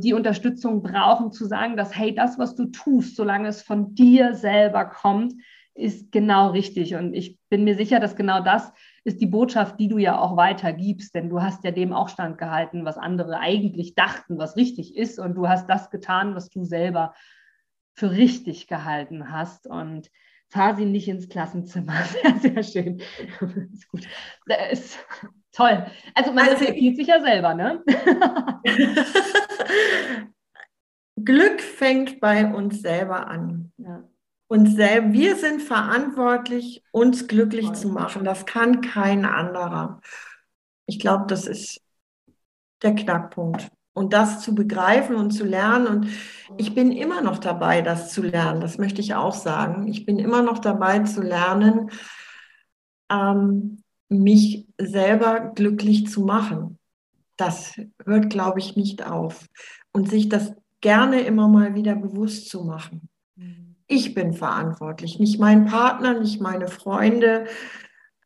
[0.00, 4.34] die Unterstützung brauchen, zu sagen, dass, hey, das, was du tust, solange es von dir
[4.34, 5.34] selber kommt,
[5.74, 6.94] ist genau richtig.
[6.94, 8.72] Und ich bin mir sicher, dass genau das
[9.04, 12.84] ist die Botschaft, die du ja auch weitergibst, denn du hast ja dem auch standgehalten,
[12.84, 15.18] was andere eigentlich dachten, was richtig ist.
[15.18, 17.14] Und du hast das getan, was du selber
[17.94, 19.66] für richtig gehalten hast.
[19.66, 20.10] Und
[20.52, 21.94] fahr sie nicht ins Klassenzimmer.
[22.04, 23.02] Sehr, sehr schön.
[23.72, 24.06] ist gut.
[24.46, 24.98] Das ist
[25.52, 25.86] toll.
[26.14, 27.82] Also man also, reflektiert sich ja selber, ne?
[31.24, 33.72] Glück fängt bei uns selber an.
[33.76, 34.04] Ja.
[34.48, 37.74] Und selber, wir sind verantwortlich, uns glücklich Toll.
[37.74, 38.24] zu machen.
[38.24, 40.00] Das kann kein anderer.
[40.86, 41.80] Ich glaube, das ist
[42.82, 43.70] der Knackpunkt.
[43.94, 45.86] Und das zu begreifen und zu lernen.
[45.86, 46.08] Und
[46.58, 48.60] ich bin immer noch dabei, das zu lernen.
[48.60, 49.86] Das möchte ich auch sagen.
[49.88, 51.90] Ich bin immer noch dabei zu lernen,
[53.10, 56.78] ähm, mich selber glücklich zu machen.
[57.42, 57.74] Das
[58.04, 59.48] hört, glaube ich, nicht auf.
[59.92, 63.08] Und sich das gerne immer mal wieder bewusst zu machen.
[63.34, 63.74] Mhm.
[63.88, 67.46] Ich bin verantwortlich, nicht mein Partner, nicht meine Freunde.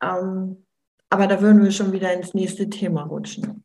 [0.02, 0.66] Ähm,
[1.08, 3.64] aber da würden wir schon wieder ins nächste Thema rutschen.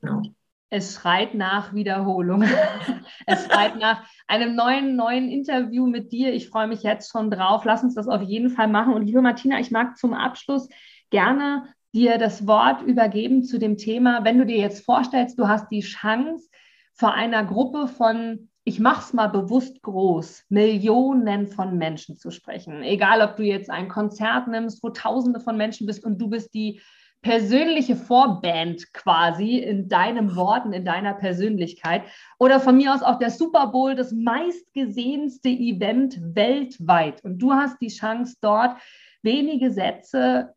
[0.00, 0.22] Genau.
[0.68, 2.42] es schreit nach Wiederholung.
[3.26, 6.34] es schreit nach einem neuen, neuen Interview mit dir.
[6.34, 7.64] Ich freue mich jetzt schon drauf.
[7.64, 8.94] Lass uns das auf jeden Fall machen.
[8.94, 10.68] Und liebe Martina, ich mag zum Abschluss
[11.10, 15.70] gerne dir das Wort übergeben zu dem Thema, wenn du dir jetzt vorstellst, du hast
[15.70, 16.48] die Chance,
[16.92, 22.82] vor einer Gruppe von, ich mache es mal bewusst groß, Millionen von Menschen zu sprechen.
[22.82, 26.52] Egal, ob du jetzt ein Konzert nimmst, wo Tausende von Menschen bist und du bist
[26.52, 26.80] die
[27.22, 32.02] persönliche Vorband quasi in deinen Worten, in deiner Persönlichkeit.
[32.38, 37.22] Oder von mir aus auch der Super Bowl, das meistgesehenste Event weltweit.
[37.24, 38.76] Und du hast die Chance, dort
[39.22, 40.54] wenige Sätze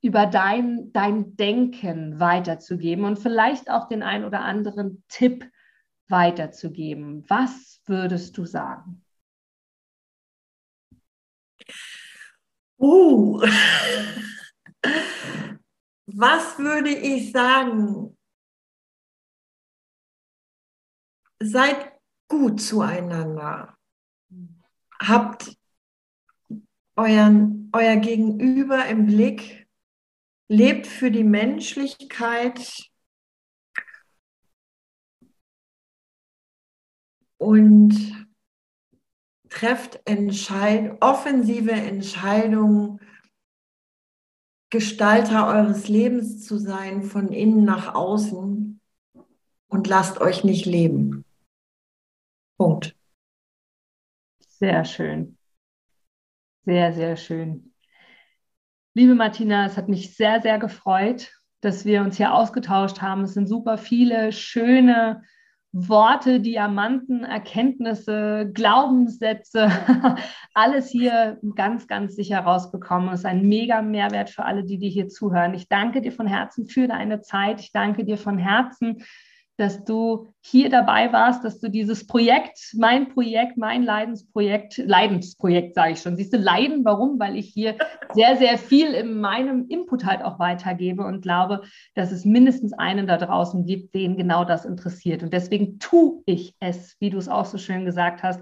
[0.00, 5.50] über dein, dein Denken weiterzugeben und vielleicht auch den ein oder anderen Tipp
[6.08, 7.24] weiterzugeben.
[7.28, 9.04] Was würdest du sagen?
[12.78, 13.40] Uh,
[16.06, 18.16] was würde ich sagen?
[21.40, 21.92] Seid
[22.28, 23.76] gut zueinander.
[25.00, 25.56] Habt
[26.96, 29.67] euren, euer Gegenüber im Blick.
[30.48, 32.90] Lebt für die Menschlichkeit.
[37.36, 38.26] Und
[39.48, 43.00] trefft Entscheid offensive Entscheidungen
[44.70, 48.80] Gestalter eures Lebens zu sein, von innen nach außen
[49.68, 51.24] und lasst euch nicht leben.
[52.58, 52.94] Punkt.
[54.46, 55.38] Sehr schön.
[56.64, 57.72] Sehr, sehr schön.
[58.98, 61.30] Liebe Martina, es hat mich sehr, sehr gefreut,
[61.60, 63.22] dass wir uns hier ausgetauscht haben.
[63.22, 65.22] Es sind super viele schöne
[65.70, 69.70] Worte, Diamanten, Erkenntnisse, Glaubenssätze,
[70.52, 73.10] alles hier ganz, ganz sicher rausbekommen.
[73.10, 75.54] Es ist ein mega Mehrwert für alle, die dir hier zuhören.
[75.54, 77.60] Ich danke dir von Herzen für deine Zeit.
[77.60, 79.04] Ich danke dir von Herzen
[79.58, 85.92] dass du hier dabei warst, dass du dieses Projekt, mein Projekt, mein Leidensprojekt, Leidensprojekt sage
[85.92, 86.16] ich schon.
[86.16, 87.18] Siehst du, Leiden, warum?
[87.18, 87.76] Weil ich hier
[88.14, 91.62] sehr, sehr viel in meinem Input halt auch weitergebe und glaube,
[91.96, 95.24] dass es mindestens einen da draußen gibt, den genau das interessiert.
[95.24, 98.40] Und deswegen tue ich es, wie du es auch so schön gesagt hast,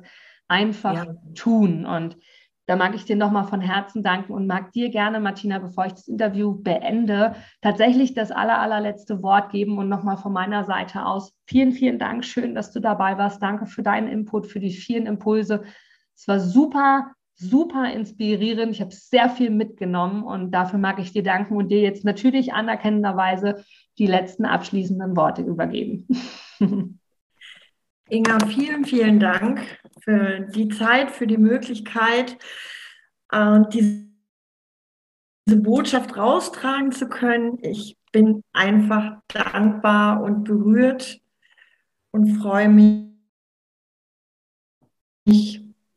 [0.48, 1.14] einfach ja.
[1.34, 1.86] tun.
[1.86, 2.18] Und
[2.66, 5.92] da mag ich dir nochmal von Herzen danken und mag dir gerne, Martina, bevor ich
[5.92, 11.32] das Interview beende, tatsächlich das aller, allerletzte Wort geben und nochmal von meiner Seite aus
[11.46, 12.24] vielen, vielen Dank.
[12.24, 13.40] Schön, dass du dabei warst.
[13.40, 15.62] Danke für deinen Input, für die vielen Impulse.
[16.16, 18.72] Es war super, super inspirierend.
[18.72, 22.52] Ich habe sehr viel mitgenommen und dafür mag ich dir danken und dir jetzt natürlich
[22.52, 23.64] anerkennenderweise
[23.96, 26.08] die letzten abschließenden Worte übergeben.
[28.08, 29.60] Inga, vielen, vielen Dank
[30.00, 32.38] für die Zeit, für die Möglichkeit,
[33.32, 34.06] äh, diese
[35.56, 37.58] Botschaft raustragen zu können.
[37.62, 41.20] Ich bin einfach dankbar und berührt
[42.10, 43.12] und freue mich,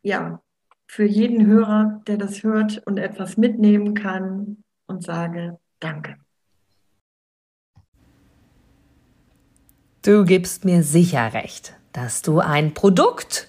[0.02, 0.42] ja,
[0.88, 6.18] für jeden Hörer, der das hört und etwas mitnehmen kann und sage Danke.
[10.02, 13.49] Du gibst mir sicher recht, dass du ein Produkt